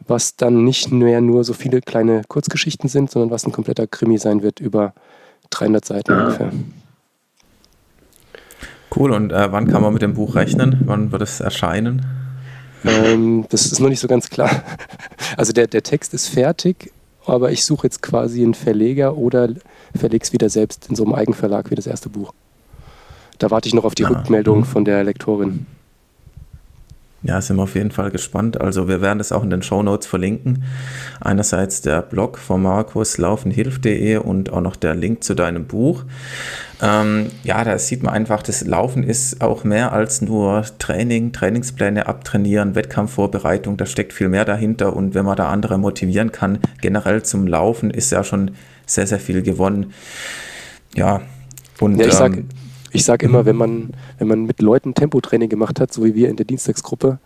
[0.05, 4.17] was dann nicht mehr nur so viele kleine Kurzgeschichten sind, sondern was ein kompletter Krimi
[4.17, 4.93] sein wird über
[5.51, 6.25] 300 Seiten ja.
[6.25, 6.51] ungefähr.
[8.93, 10.81] Cool, und äh, wann kann man mit dem Buch rechnen?
[10.83, 12.24] Wann wird es erscheinen?
[12.85, 14.49] Ähm, das ist noch nicht so ganz klar.
[15.37, 16.93] Also der, der Text ist fertig,
[17.25, 19.49] aber ich suche jetzt quasi einen Verleger oder
[19.93, 22.33] verlege es wieder selbst in so einem Eigenverlag wie das erste Buch.
[23.37, 24.09] Da warte ich noch auf die ah.
[24.09, 24.65] Rückmeldung mhm.
[24.65, 25.65] von der Lektorin.
[27.27, 28.61] Ja, sind wir auf jeden Fall gespannt.
[28.61, 30.63] Also wir werden das auch in den Show Notes verlinken.
[31.19, 36.03] Einerseits der Blog von Markus laufenhilf.de und auch noch der Link zu deinem Buch.
[36.83, 42.05] Ähm, ja, da sieht man einfach, das Laufen ist auch mehr als nur Training, Trainingspläne
[42.05, 47.23] abtrainieren, Wettkampfvorbereitung, da steckt viel mehr dahinter und wenn man da andere motivieren kann, generell
[47.23, 48.51] zum Laufen ist ja schon
[48.85, 49.93] sehr, sehr viel gewonnen.
[50.95, 51.21] Ja,
[51.79, 52.49] und ja, ich ähm,
[52.95, 56.29] ich sag immer, wenn man, wenn man mit Leuten Tempotraining gemacht hat, so wie wir
[56.29, 57.19] in der Dienstagsgruppe,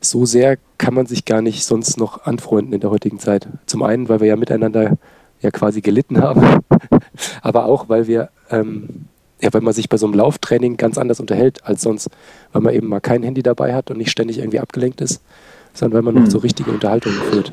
[0.00, 3.48] so sehr kann man sich gar nicht sonst noch anfreunden in der heutigen Zeit.
[3.66, 4.98] Zum einen, weil wir ja miteinander
[5.40, 6.60] ja quasi gelitten haben,
[7.42, 9.06] aber auch, weil wir, ähm,
[9.40, 12.10] ja, weil man sich bei so einem Lauftraining ganz anders unterhält als sonst,
[12.52, 15.22] weil man eben mal kein Handy dabei hat und nicht ständig irgendwie abgelenkt ist,
[15.72, 16.30] sondern weil man noch hm.
[16.30, 17.52] so richtige Unterhaltungen führt.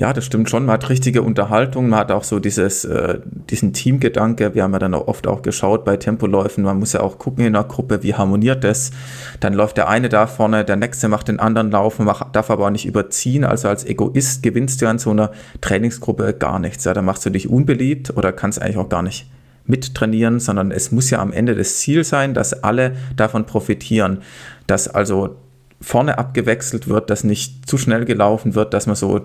[0.00, 0.64] Ja, das stimmt schon.
[0.64, 1.90] Man hat richtige Unterhaltung.
[1.90, 3.18] Man hat auch so dieses, äh,
[3.50, 4.54] diesen Teamgedanke.
[4.54, 6.64] Wir haben ja dann auch oft auch geschaut bei Tempoläufen.
[6.64, 8.92] Man muss ja auch gucken in der Gruppe, wie harmoniert das.
[9.40, 12.64] Dann läuft der eine da vorne, der nächste macht den anderen laufen, macht, darf aber
[12.64, 13.44] auch nicht überziehen.
[13.44, 16.84] Also als Egoist gewinnst du an so einer Trainingsgruppe gar nichts.
[16.84, 19.30] Ja, da machst du dich unbeliebt oder kannst eigentlich auch gar nicht
[19.66, 24.22] mittrainieren, sondern es muss ja am Ende das Ziel sein, dass alle davon profitieren.
[24.66, 25.36] Dass also
[25.80, 29.20] vorne abgewechselt wird, dass nicht zu schnell gelaufen wird, dass man so,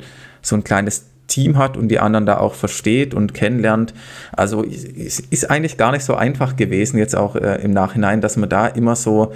[0.45, 3.93] so ein kleines Team hat und die anderen da auch versteht und kennenlernt.
[4.31, 8.37] Also es ist eigentlich gar nicht so einfach gewesen, jetzt auch äh, im Nachhinein, dass
[8.37, 9.33] man da immer so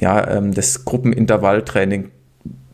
[0.00, 2.10] ja, ähm, das Gruppenintervalltraining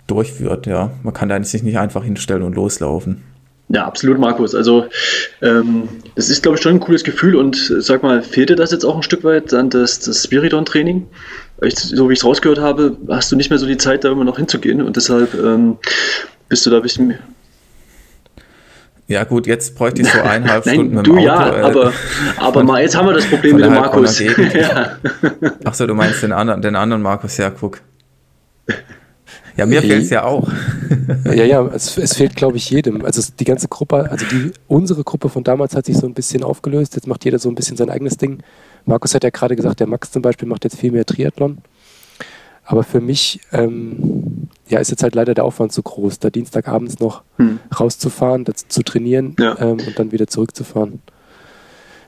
[0.07, 0.67] durchführt.
[0.67, 0.91] Ja.
[1.03, 3.23] Man kann da sich nicht einfach hinstellen und loslaufen.
[3.69, 4.55] Ja, absolut, Markus.
[4.55, 4.87] Also
[5.41, 8.85] ähm, ist, glaube ich, schon ein cooles Gefühl und sag mal, fehlt dir das jetzt
[8.85, 11.07] auch ein Stück weit dann das, das Spiridon-Training?
[11.71, 14.25] so wie ich es rausgehört habe, hast du nicht mehr so die Zeit, da immer
[14.25, 15.79] noch hinzugehen und deshalb ähm,
[16.49, 17.15] bist du da ein bisschen
[19.07, 21.27] ja gut, jetzt bräuchte ich so eineinhalb Nein, Stunden mit dem du Auto.
[21.27, 21.93] ja, äh, aber,
[22.39, 24.19] aber von, mal, jetzt haben wir das Problem mit dem Markus.
[24.55, 24.97] ja.
[25.65, 27.81] Achso, du meinst den anderen, den anderen Markus, ja, guck.
[29.57, 30.49] Ja, mir fehlt es ja auch.
[31.27, 33.05] ja, ja, es, es fehlt, glaube ich, jedem.
[33.05, 36.43] Also die ganze Gruppe, also die, unsere Gruppe von damals hat sich so ein bisschen
[36.43, 36.97] aufgelöst.
[36.97, 38.43] Jetzt macht jeder so ein bisschen sein eigenes Ding.
[38.85, 41.59] Markus hat ja gerade gesagt, der Max zum Beispiel macht jetzt viel mehr Triathlon.
[42.65, 44.24] Aber für mich ähm,
[44.75, 47.61] ja, ist jetzt halt leider der Aufwand zu groß, da Dienstagabends noch hm.
[47.79, 49.57] rauszufahren, das, zu trainieren ja.
[49.61, 51.01] ähm, und dann wieder zurückzufahren.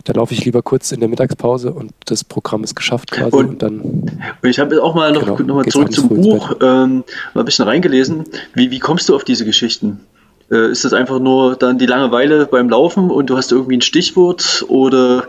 [0.03, 3.49] Da laufe ich lieber kurz in der Mittagspause und das Programm ist geschafft quasi und,
[3.49, 3.81] und dann.
[3.81, 7.05] Und ich habe auch mal noch, genau, noch mal zurück zum Buch ähm,
[7.35, 8.25] mal ein bisschen reingelesen.
[8.55, 10.01] Wie, wie kommst du auf diese Geschichten?
[10.51, 13.83] Äh, ist das einfach nur dann die Langeweile beim Laufen und du hast irgendwie ein
[13.83, 15.27] Stichwort oder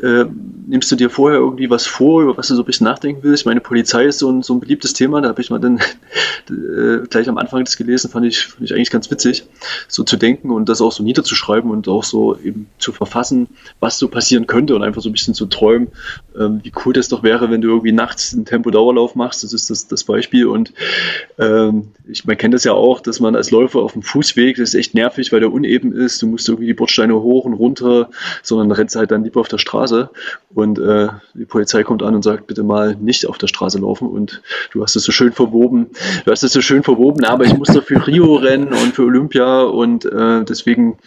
[0.00, 0.26] äh,
[0.68, 3.46] nimmst du dir vorher irgendwie was vor, über was du so ein bisschen nachdenken willst?
[3.46, 5.78] Meine Polizei ist so ein, so ein beliebtes Thema, da habe ich mal dann
[6.50, 9.44] äh, gleich am Anfang das gelesen, fand ich, fand ich eigentlich ganz witzig,
[9.88, 13.48] so zu denken und das auch so niederzuschreiben und auch so eben zu verfassen,
[13.80, 15.88] was so passieren könnte und einfach so ein bisschen zu träumen,
[16.38, 19.68] ähm, wie cool das doch wäre, wenn du irgendwie nachts einen Tempo-Dauerlauf machst, das ist
[19.70, 20.72] das, das Beispiel und
[21.38, 24.74] ähm, ich, man kennt das ja auch, dass man als Läufer auf dem Fußweg ist
[24.74, 26.22] echt nervig, weil der uneben ist.
[26.22, 28.10] Du musst irgendwie die Bordsteine hoch und runter,
[28.42, 30.10] sondern rennst halt dann lieber auf der Straße.
[30.54, 34.08] Und äh, die Polizei kommt an und sagt, bitte mal nicht auf der Straße laufen.
[34.08, 34.42] Und
[34.72, 35.88] du hast es so schön verwoben.
[36.24, 39.04] Du hast es so schön verwoben, aber ich muss doch für Rio rennen und für
[39.04, 39.62] Olympia.
[39.62, 40.98] Und äh, deswegen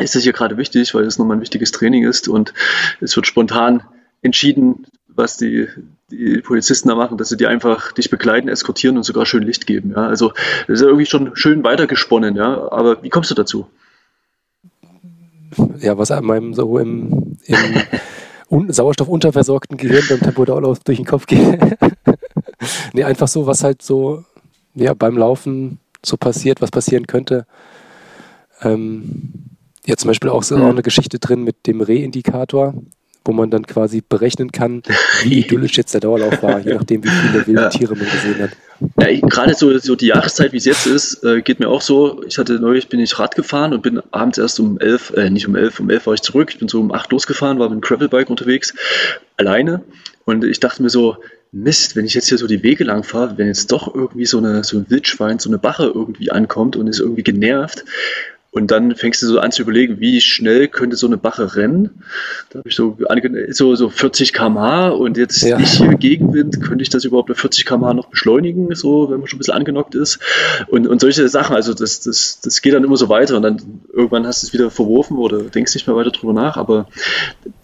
[0.00, 2.28] ist das hier gerade wichtig, weil es nochmal ein wichtiges Training ist.
[2.28, 2.54] Und
[3.00, 3.82] es wird spontan
[4.22, 4.86] entschieden,
[5.18, 5.68] was die,
[6.10, 9.66] die Polizisten da machen, dass sie dir einfach dich begleiten, eskortieren und sogar schön Licht
[9.66, 9.90] geben.
[9.90, 10.06] Ja?
[10.06, 10.32] Also
[10.66, 12.70] das ist ja irgendwie schon schön weitergesponnen, ja.
[12.70, 13.66] Aber wie kommst du dazu?
[15.78, 17.56] Ja, was einem so im, im
[18.48, 21.60] un sauerstoffunterversorgten Gehirn beim Tempodauerlauf durch den Kopf geht.
[22.92, 24.24] nee, einfach so, was halt so
[24.74, 27.46] ja, beim Laufen so passiert, was passieren könnte.
[28.62, 29.32] Ähm,
[29.86, 30.64] ja, zum Beispiel auch so mhm.
[30.64, 32.74] auch eine Geschichte drin mit dem Rehindikator
[33.28, 34.82] wo man dann quasi berechnen kann,
[35.22, 37.68] wie idyllisch jetzt der Dauerlauf war, je nachdem, wie viele wilde ja.
[37.68, 38.50] Tiere man gesehen hat.
[38.98, 42.22] Ja, gerade so, so die Jahreszeit, wie es jetzt ist, äh, geht mir auch so.
[42.26, 45.46] Ich hatte neulich, bin ich Rad gefahren und bin abends erst um elf, äh, nicht
[45.46, 46.48] um elf, um elf war ich zurück.
[46.52, 48.72] Ich bin so um acht losgefahren, war mit dem Gravelbike unterwegs,
[49.36, 49.82] alleine.
[50.24, 51.18] Und ich dachte mir so,
[51.52, 54.38] Mist, wenn ich jetzt hier so die Wege lang fahre, wenn jetzt doch irgendwie so,
[54.38, 57.84] eine, so ein Wildschwein, so eine Bache irgendwie ankommt und ist irgendwie genervt,
[58.50, 62.02] und dann fängst du so an zu überlegen, wie schnell könnte so eine Bache rennen.
[62.48, 62.96] Da habe ich so,
[63.50, 65.58] so, so 40 km/h und jetzt ja.
[65.58, 69.28] ich hier Gegenwind, könnte ich das überhaupt bei 40 km/h noch beschleunigen, so wenn man
[69.28, 70.18] schon ein bisschen angenockt ist.
[70.68, 73.60] Und, und solche Sachen, also das, das, das geht dann immer so weiter und dann
[73.92, 76.56] irgendwann hast du es wieder verworfen oder denkst nicht mehr weiter drüber nach.
[76.56, 76.88] Aber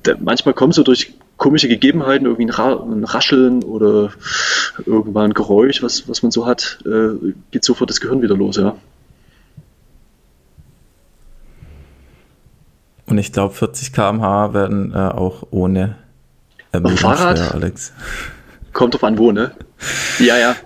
[0.02, 4.12] da, manchmal kommst du durch komische Gegebenheiten, irgendwie ein, Ra ein, Rascheln oder
[4.84, 8.56] irgendwann ein Geräusch, was, was man so hat, äh, geht sofort das Gehirn wieder los,
[8.56, 8.76] ja.
[13.06, 15.96] Und ich glaube, 40 km/h werden äh, auch ohne
[16.72, 17.92] ähm, Fahrrad, schwer, Alex.
[18.72, 19.52] Kommt drauf an, wo, ne?
[20.18, 20.56] Ja, ja.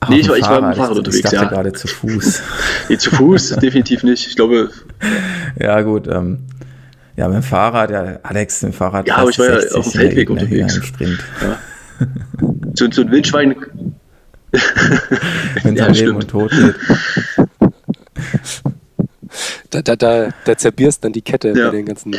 [0.00, 1.44] Ach, nee, ich war, ich war mit dem Fahrrad unterwegs, ich dachte ja.
[1.44, 2.42] gerade zu Fuß.
[2.88, 4.26] nee, zu Fuß definitiv nicht.
[4.26, 4.70] Ich glaube.
[5.58, 6.06] Ja, gut.
[6.06, 6.46] Ähm,
[7.16, 9.06] ja, mit dem Fahrrad, ja, Alex, mit dem Fahrrad.
[9.08, 10.80] Ja, aber ich war ja auf dem Feldweg unterwegs.
[11.00, 11.58] Ja.
[12.74, 13.56] so, so ein Wildschwein.
[15.62, 16.74] Wenn es ja, Leben und Tod geht
[19.70, 21.66] da, da, da, da zerbierst dann die Kette ja.
[21.66, 22.14] bei den ganzen.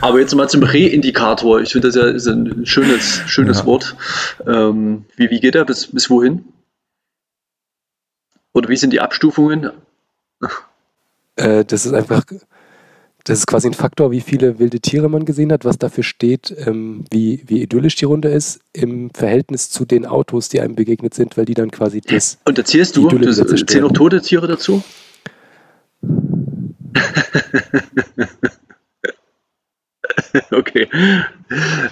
[0.00, 1.60] Aber jetzt mal zum Reindikator.
[1.60, 3.66] Ich finde das ja ist ein schönes, schönes ja.
[3.66, 3.96] Wort.
[4.46, 5.64] Ähm, wie, wie geht er?
[5.64, 6.44] Bis, bis wohin?
[8.52, 9.70] Oder wie sind die Abstufungen?
[11.36, 12.24] Äh, das ist einfach,
[13.24, 16.54] das ist quasi ein Faktor, wie viele wilde Tiere man gesehen hat, was dafür steht,
[16.64, 21.12] ähm, wie, wie idyllisch die Runde ist, im Verhältnis zu den Autos, die einem begegnet
[21.12, 22.38] sind, weil die dann quasi das.
[22.44, 24.82] Und erzählst du, das, zählen noch tote Tiere dazu?
[30.50, 30.88] okay.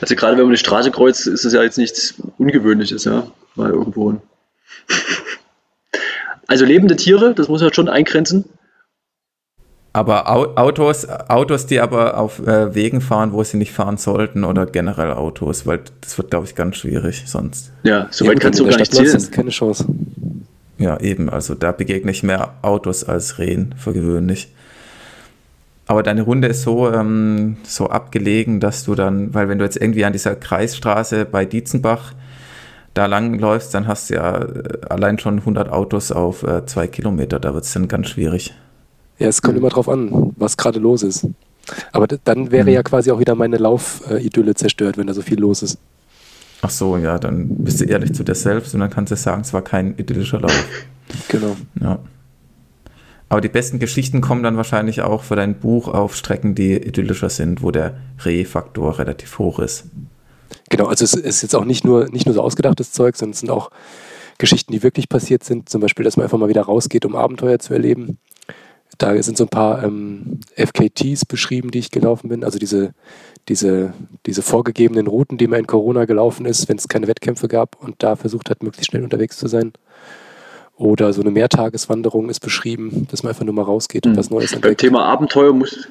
[0.01, 3.71] Also gerade wenn man die Straße kreuzt, ist es ja jetzt nichts Ungewöhnliches, ja, mal
[3.71, 4.21] irgendwo.
[6.47, 8.45] Also lebende Tiere, das muss man schon eingrenzen.
[9.95, 10.29] Aber
[10.59, 15.13] Autos, Autos, die aber auf äh, Wegen fahren, wo sie nicht fahren sollten, oder generell
[15.13, 17.71] Autos, weil das wird, glaube ich, ganz schwierig sonst.
[17.85, 19.31] Ja, soweit kannst du gar nicht zählen.
[19.31, 19.87] Keine Chance.
[20.79, 21.31] Ja, eben.
[21.31, 24.53] Also da begegne ich mehr Autos als Rehen für gewöhnlich.
[25.87, 29.77] Aber deine Runde ist so, ähm, so abgelegen, dass du dann, weil wenn du jetzt
[29.77, 32.15] irgendwie an dieser Kreisstraße bei Dietzenbach
[32.95, 36.87] da lang läufst, dann hast du ja äh, allein schon 100 Autos auf äh, zwei
[36.87, 37.39] Kilometer.
[37.39, 38.55] Da wird es dann ganz schwierig.
[39.19, 41.27] Ja, es kommt immer drauf an, was gerade los ist.
[41.93, 42.71] Aber dann wäre mhm.
[42.71, 45.79] ja quasi auch wieder meine Laufidylle zerstört, wenn da so viel los ist.
[46.63, 49.43] Ach so, ja, dann bist du ehrlich zu dir selbst und dann kannst du sagen,
[49.43, 50.67] es war kein idyllischer Lauf.
[51.29, 51.57] Genau.
[51.81, 51.99] Ja.
[53.29, 57.31] Aber die besten Geschichten kommen dann wahrscheinlich auch für dein Buch auf Strecken, die idyllischer
[57.31, 59.87] sind, wo der Rehfaktor relativ hoch ist.
[60.71, 63.41] Genau, also es ist jetzt auch nicht nur, nicht nur so ausgedachtes Zeug, sondern es
[63.41, 63.71] sind auch
[64.39, 65.69] Geschichten, die wirklich passiert sind.
[65.69, 68.19] Zum Beispiel, dass man einfach mal wieder rausgeht, um Abenteuer zu erleben.
[68.99, 72.45] Da sind so ein paar ähm, FKTs beschrieben, die ich gelaufen bin.
[72.45, 72.95] Also diese,
[73.49, 73.93] diese,
[74.27, 78.03] diese vorgegebenen Routen, die man in Corona gelaufen ist, wenn es keine Wettkämpfe gab und
[78.03, 79.73] da versucht hat, möglichst schnell unterwegs zu sein.
[80.77, 84.17] Oder so eine Mehrtageswanderung ist beschrieben, dass man einfach nur mal rausgeht und mhm.
[84.17, 84.81] was Neues entdeckt.
[84.81, 85.89] Beim Thema Abenteuer muss,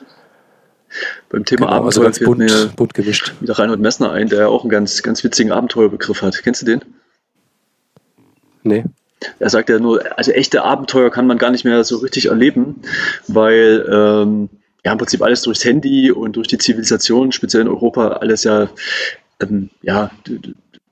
[1.30, 3.34] beim Thema genau, also Abenteuer also bunt, mir bunt gemischt.
[3.40, 6.42] wieder Reinhold Messner ein, der auch einen ganz, ganz witzigen Abenteuerbegriff hat.
[6.44, 6.82] Kennst du den?
[8.64, 8.84] Nee.
[9.40, 12.82] Er sagt ja nur, also echte Abenteuer kann man gar nicht mehr so richtig erleben,
[13.28, 14.50] weil ähm,
[14.84, 18.70] ja im Prinzip alles durchs Handy und durch die Zivilisation, speziell in Europa, alles ja,
[19.42, 20.12] ähm, ja,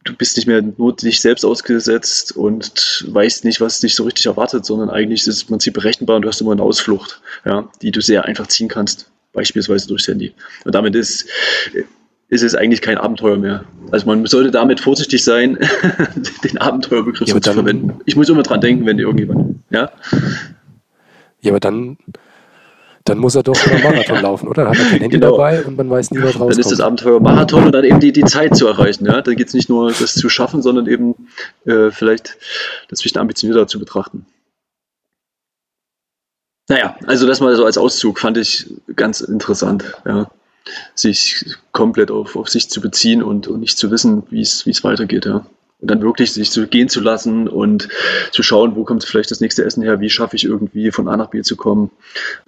[0.04, 4.26] du, bist nicht mehr nur dich selbst ausgesetzt und weißt nicht, was dich so richtig
[4.26, 7.70] erwartet, sondern eigentlich ist es im Prinzip berechenbar und du hast immer eine Ausflucht, ja,
[7.82, 10.34] die du sehr einfach ziehen kannst, beispielsweise durchs Handy.
[10.66, 11.28] Und damit ist
[12.32, 13.66] ist es eigentlich kein Abenteuer mehr.
[13.92, 15.58] Also man sollte damit vorsichtig sein,
[16.46, 18.00] den Abenteuerbegriff ja, so zu verwenden.
[18.06, 19.92] Ich muss immer dran denken, wenn irgendjemand, ja.
[21.42, 21.98] Ja, aber dann,
[23.06, 24.64] dann muss er doch einen Marathon laufen, oder?
[24.64, 25.32] Dann hat er kein Handy genau.
[25.32, 26.52] dabei und man weiß nie, was rauskommt.
[26.52, 29.06] Dann ist das Abenteuer Marathon und dann eben die, die Zeit zu erreichen.
[29.06, 29.22] Ja?
[29.22, 31.28] Dann geht es nicht nur, das zu schaffen, sondern eben
[31.66, 32.38] äh, vielleicht
[32.90, 34.26] das bisschen ambitionierter zu betrachten.
[36.70, 39.94] Naja, also das mal so als Auszug fand ich ganz interessant.
[40.06, 40.30] Ja
[40.96, 45.26] sich komplett auf, auf sich zu beziehen und, und nicht zu wissen, wie es weitergeht,
[45.26, 45.46] ja.
[45.82, 47.90] Und dann wirklich sich so gehen zu lassen und
[48.32, 51.18] zu schauen, wo kommt vielleicht das nächste Essen her, wie schaffe ich irgendwie von A
[51.18, 51.90] nach B zu kommen,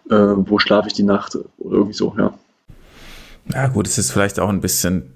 [0.09, 2.33] äh, wo schlafe ich die Nacht oder irgendwie so, ja.
[3.51, 5.11] Ja, gut, es ist vielleicht auch ein bisschen,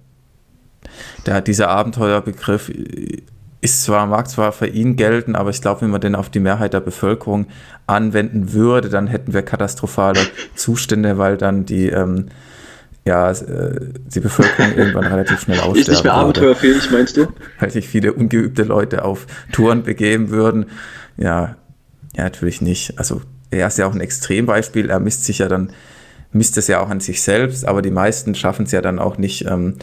[1.25, 2.71] der, dieser Abenteuerbegriff
[3.61, 6.39] ist zwar, mag zwar für ihn gelten, aber ich glaube, wenn man den auf die
[6.39, 7.47] Mehrheit der Bevölkerung
[7.87, 10.19] anwenden würde, dann hätten wir katastrophale
[10.55, 12.27] Zustände, weil dann die, ähm,
[13.07, 13.79] ja, äh,
[14.13, 17.27] die Bevölkerung irgendwann relativ schnell aussterben Ist nicht mehr abenteuerfähig, meinst du?
[17.59, 20.65] Weil sich viele ungeübte Leute auf Touren begeben würden.
[21.15, 21.55] Ja,
[22.15, 22.99] ja, natürlich nicht.
[22.99, 24.89] Also er ist ja auch ein Extrembeispiel.
[24.89, 25.71] Er misst sich ja dann,
[26.33, 29.17] misst es ja auch an sich selbst, aber die meisten schaffen es ja dann auch
[29.17, 29.75] nicht, ähm,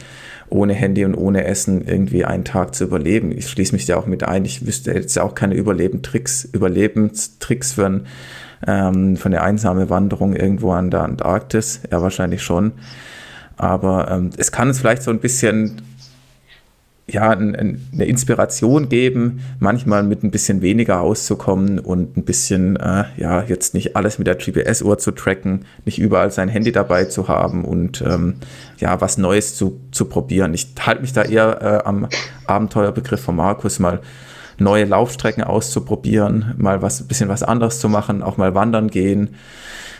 [0.50, 3.32] ohne Handy und ohne Essen irgendwie einen Tag zu überleben.
[3.32, 4.44] Ich schließe mich da auch mit ein.
[4.44, 8.06] Ich wüsste jetzt ja auch keine Überlebenstricks, Überlebenstricks für, ein,
[8.66, 11.80] ähm, für eine einsame Wanderung irgendwo an der Antarktis.
[11.90, 12.72] Ja, wahrscheinlich schon.
[13.56, 15.82] Aber ähm, es kann uns vielleicht so ein bisschen
[17.06, 23.42] ja, eine Inspiration geben, manchmal mit ein bisschen weniger auszukommen und ein bisschen, äh, ja,
[23.42, 27.66] jetzt nicht alles mit der GPS-Uhr zu tracken, nicht überall sein Handy dabei zu haben
[27.66, 28.36] und ähm,
[28.78, 30.54] ja, was Neues zu, zu probieren.
[30.54, 32.08] Ich halte mich da eher äh, am
[32.46, 34.00] Abenteuerbegriff von Markus, mal
[34.58, 39.34] neue Laufstrecken auszuprobieren, mal was, ein bisschen was anderes zu machen, auch mal wandern gehen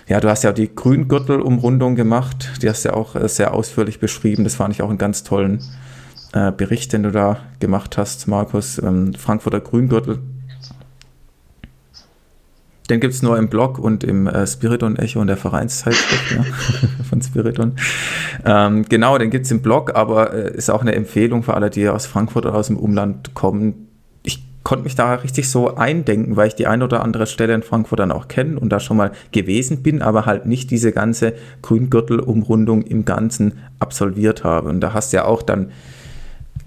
[0.07, 4.45] ja, du hast ja die Grüngürtel-Umrundung gemacht, die hast ja auch äh, sehr ausführlich beschrieben.
[4.45, 5.61] Das fand ich auch einen ganz tollen
[6.33, 8.79] äh, Bericht, den du da gemacht hast, Markus.
[8.79, 10.21] Ähm, Frankfurter Grüngürtel.
[12.91, 16.45] Den gibt es nur im Blog und im äh, Spiriton-Echo und der Vereinszeitschrift ja,
[17.09, 17.77] von Spiriton.
[18.45, 21.71] Ähm, genau, den gibt es im Blog, aber äh, ist auch eine Empfehlung für alle,
[21.71, 23.84] die aus Frankfurt oder aus dem Umland kommen,
[24.65, 28.01] konnte mich da richtig so eindenken, weil ich die ein oder andere Stelle in Frankfurt
[28.01, 32.83] dann auch kenne und da schon mal gewesen bin, aber halt nicht diese ganze Grüngürtelumrundung
[32.83, 34.71] im Ganzen absolviert habe.
[34.71, 35.71] Und da hast du ja auch dann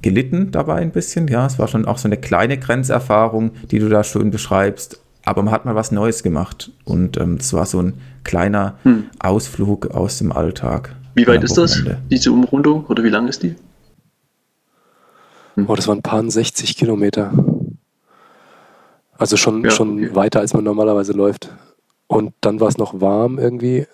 [0.04, 1.28] gelitten dabei ein bisschen.
[1.28, 5.02] Ja, es war schon auch so eine kleine Grenzerfahrung, die du da schön beschreibst.
[5.26, 9.06] Aber man hat mal was Neues gemacht und ähm, es war so ein kleiner hm.
[9.20, 10.96] Ausflug aus dem Alltag.
[11.16, 13.56] Wie weit ist das, diese Umrundung, oder wie lang ist die?
[15.56, 15.66] Hm.
[15.68, 17.34] Oh, das waren ein paar 60 Kilometer.
[19.18, 20.16] Also schon, ja, schon okay.
[20.16, 21.50] weiter, als man normalerweise läuft.
[22.08, 23.86] Und dann war es noch warm irgendwie.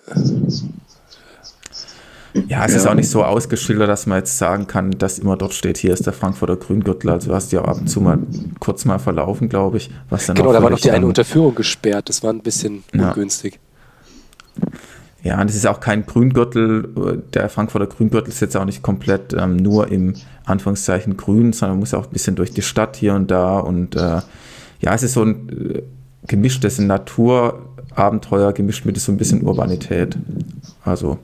[2.48, 2.78] Ja, es ja.
[2.78, 5.92] ist auch nicht so ausgeschildert, dass man jetzt sagen kann, dass immer dort steht, hier
[5.92, 7.10] ist der Frankfurter Grüngürtel.
[7.10, 8.18] Also du hast ja ab und zu mal
[8.58, 9.90] kurz mal verlaufen, glaube ich.
[10.10, 12.08] Was dann genau, da war noch die eine Unterführung gesperrt.
[12.08, 13.08] Das war ein bisschen ja.
[13.08, 13.60] ungünstig.
[15.22, 17.22] Ja, und es ist auch kein Grüngürtel.
[17.32, 20.14] Der Frankfurter Grüngürtel ist jetzt auch nicht komplett ähm, nur im
[20.44, 23.58] Anführungszeichen grün, sondern muss auch ein bisschen durch die Stadt hier und da.
[23.58, 24.20] Und äh,
[24.80, 25.82] ja, es ist so ein äh,
[26.26, 30.16] gemischtes Naturabenteuer gemischt mit so ein bisschen Urbanität.
[30.84, 31.18] Also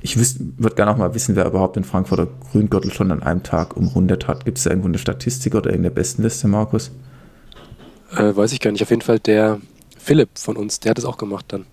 [0.00, 3.76] ich würde gerne auch mal wissen, wer überhaupt den Frankfurter Grüngürtel schon an einem Tag
[3.76, 4.44] umrundet hat.
[4.44, 6.90] Gibt es da irgendwo eine Statistik oder irgendeine Bestenliste, Markus?
[8.12, 8.82] Äh, weiß ich gar nicht.
[8.82, 9.60] Auf jeden Fall der
[9.98, 11.66] Philipp von uns, der hat es auch gemacht dann.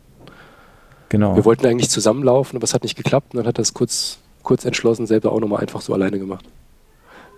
[1.09, 1.35] Genau.
[1.35, 4.17] Wir wollten eigentlich zusammenlaufen, aber es hat nicht geklappt und dann hat er es kurz,
[4.41, 6.45] kurz entschlossen selber auch nochmal einfach so alleine gemacht.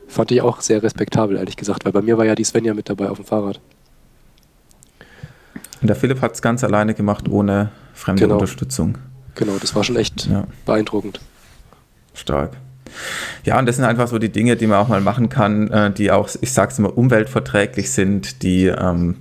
[0.08, 2.90] Fand ich auch sehr respektabel, ehrlich gesagt, weil bei mir war ja die Svenja mit
[2.90, 3.60] dabei auf dem Fahrrad.
[5.82, 8.36] Und der Philipp hat es ganz alleine gemacht, ohne fremde genau.
[8.36, 8.98] Unterstützung.
[9.36, 10.46] Genau, das war schon echt ja.
[10.66, 11.20] beeindruckend.
[12.14, 12.52] Stark.
[13.44, 15.92] Ja, und das sind einfach so die Dinge, die man auch mal machen kann, äh,
[15.92, 19.18] die auch, ich sag's immer, umweltverträglich sind, die ähm,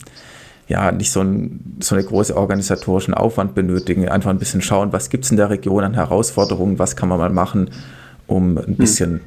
[0.68, 4.08] ja nicht so, ein, so eine große organisatorischen Aufwand benötigen.
[4.08, 7.18] Einfach ein bisschen schauen, was gibt es in der Region an Herausforderungen, was kann man
[7.18, 7.70] mal machen,
[8.26, 8.76] um ein hm.
[8.76, 9.20] bisschen hm.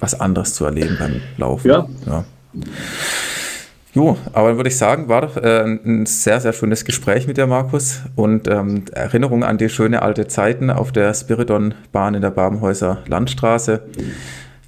[0.00, 1.68] Was anderes zu erleben beim Laufen.
[1.68, 1.88] Ja.
[2.06, 2.24] ja.
[3.94, 7.36] Jo, aber dann würde ich sagen, war doch äh, ein sehr, sehr schönes Gespräch mit
[7.36, 8.00] dir, Markus.
[8.16, 13.82] Und ähm, Erinnerung an die schöne alte Zeiten auf der Spiridon-Bahn in der Babenhäuser Landstraße.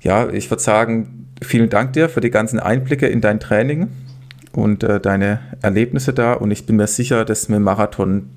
[0.00, 3.88] Ja, ich würde sagen, vielen Dank dir für die ganzen Einblicke in dein Training
[4.52, 6.34] und äh, deine Erlebnisse da.
[6.34, 8.30] Und ich bin mir sicher, dass mit dem Marathon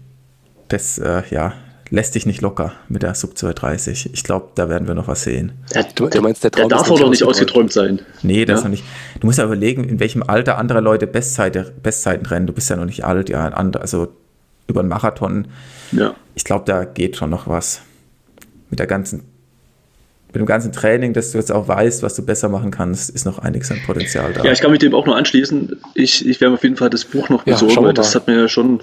[0.69, 1.53] das, äh, ja,
[1.91, 4.11] lässt dich nicht locker mit der Sub 230.
[4.13, 5.53] Ich glaube, da werden wir noch was sehen.
[5.73, 8.01] Ja, du, du, meinst, der, Traum der darf auch noch nicht ausgeträumt sein.
[8.21, 8.63] Nee, das ja?
[8.65, 8.83] noch nicht.
[9.19, 12.47] Du musst ja überlegen, in welchem Alter andere Leute Bestzeite, Bestzeiten rennen.
[12.47, 14.09] Du bist ja noch nicht alt, ja, also
[14.67, 15.47] über einen Marathon.
[15.91, 16.13] Ja.
[16.35, 17.81] Ich glaube, da geht schon noch was.
[18.69, 19.23] Mit der ganzen
[20.31, 23.25] mit dem ganzen Training, dass du jetzt auch weißt, was du besser machen kannst, ist
[23.25, 24.43] noch einiges an Potenzial da.
[24.43, 25.75] Ja, ich kann mich dem auch nur anschließen.
[25.95, 28.47] Ich, ich werde auf jeden Fall das Buch noch besorgen, ja, das hat mir ja
[28.47, 28.81] schon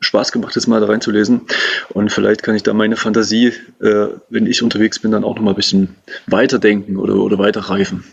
[0.00, 1.42] Spaß gemacht, das mal da reinzulesen.
[1.90, 5.42] Und vielleicht kann ich da meine Fantasie, äh, wenn ich unterwegs bin, dann auch noch
[5.42, 5.96] mal ein bisschen
[6.26, 8.04] weiterdenken oder, oder weiterreifen.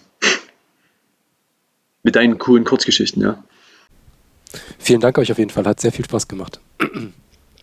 [2.03, 3.43] Mit deinen coolen Kurzgeschichten, ja.
[4.77, 6.59] Vielen Dank euch auf jeden Fall, hat sehr viel Spaß gemacht.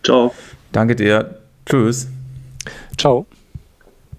[0.03, 0.33] Ciao.
[0.71, 1.39] Danke dir.
[1.65, 2.07] Tschüss.
[2.97, 3.25] Ciao.